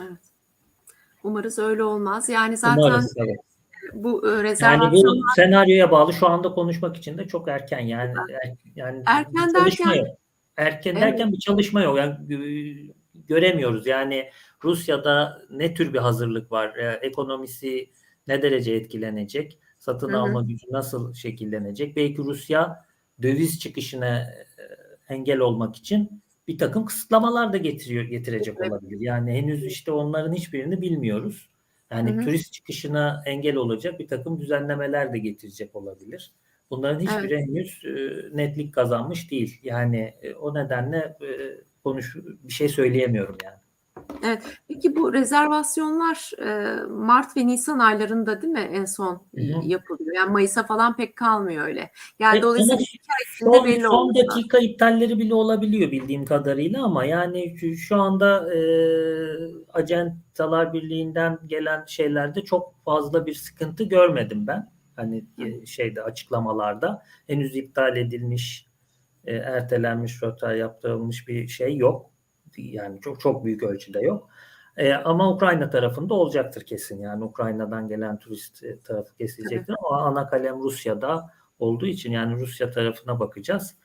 [0.00, 0.20] Evet.
[1.24, 2.28] Umarız öyle olmaz.
[2.28, 3.36] Yani zaten Umarız, evet.
[3.94, 4.92] bu e, rezervasyonlar...
[4.92, 7.80] Yani bu senaryoya bağlı şu anda konuşmak için de çok erken.
[7.80, 8.14] Yani
[8.44, 10.06] er, yani erken derken.
[10.56, 11.02] Erken evet.
[11.02, 11.98] derken bir çalışma yok.
[11.98, 12.16] Yani
[13.28, 13.86] göremiyoruz.
[13.86, 14.30] Yani
[14.64, 16.76] Rusya'da ne tür bir hazırlık var?
[16.76, 17.90] E, ekonomisi
[18.28, 19.58] ne derece etkilenecek?
[19.78, 20.18] Satın hı hı.
[20.18, 21.96] alma gücü nasıl şekillenecek?
[21.96, 22.84] Belki Rusya
[23.22, 24.34] döviz çıkışına e,
[25.08, 28.72] engel olmak için bir takım kısıtlamalar da getiriyor getirecek evet.
[28.72, 29.00] olabilir.
[29.00, 31.48] Yani henüz işte onların hiçbirini bilmiyoruz.
[31.90, 32.24] Yani hı hı.
[32.24, 36.32] turist çıkışına engel olacak bir takım düzenlemeler de getirecek olabilir.
[36.70, 37.48] Bunların hiçbiri evet.
[37.48, 39.60] henüz e, netlik kazanmış değil.
[39.62, 41.28] Yani e, o nedenle e,
[41.86, 43.56] konuş bir şey söyleyemiyorum yani.
[44.24, 44.42] Evet.
[44.68, 49.60] Peki bu rezervasyonlar e, Mart ve Nisan aylarında değil mi en son Hı-hı.
[49.64, 50.16] yapılıyor?
[50.16, 51.90] Yani Mayıs'a falan pek kalmıyor öyle.
[52.18, 56.84] Yani e, dolayısıyla iki ay içinde son, belli son dakika iptalleri bile olabiliyor bildiğim kadarıyla
[56.84, 58.60] ama yani şu, şu anda e,
[59.72, 64.70] Acentalar Birliği'nden gelen şeylerde çok fazla bir sıkıntı görmedim ben.
[64.96, 68.65] Hani e, şeyde açıklamalarda henüz iptal edilmiş,
[69.26, 72.10] e, ertelenmiş, rota yaptırılmış bir şey yok
[72.58, 74.28] yani çok çok büyük ölçüde yok.
[74.76, 77.00] E, ama Ukrayna tarafında olacaktır kesin.
[77.00, 79.80] Yani Ukrayna'dan gelen turist tarafı kesilecektir evet.
[79.90, 83.76] ama ana kalem Rusya'da olduğu için yani Rusya tarafına bakacağız.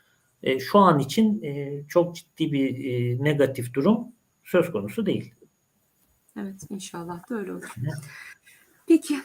[0.43, 4.07] E, şu an için e, çok ciddi bir e, negatif durum
[4.43, 5.33] söz konusu değil.
[6.37, 7.73] Evet inşallah da öyle olur.
[7.81, 7.93] Evet.
[8.87, 9.15] Peki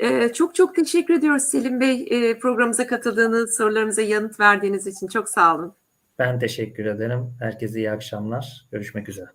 [0.00, 5.28] ee, çok çok teşekkür ediyoruz Selim Bey e, programımıza katıldığınız, sorularımıza yanıt verdiğiniz için çok
[5.28, 5.74] sağ olun.
[6.18, 7.34] Ben teşekkür ederim.
[7.40, 8.66] Herkese iyi akşamlar.
[8.72, 9.26] Görüşmek üzere.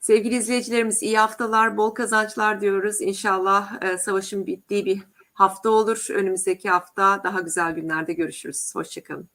[0.00, 3.00] Sevgili izleyicilerimiz iyi haftalar, bol kazançlar diyoruz.
[3.00, 5.02] İnşallah e, savaşın bittiği bir
[5.34, 6.06] hafta olur.
[6.10, 8.74] Önümüzdeki hafta daha güzel günlerde görüşürüz.
[8.74, 9.28] Hoşçakalın.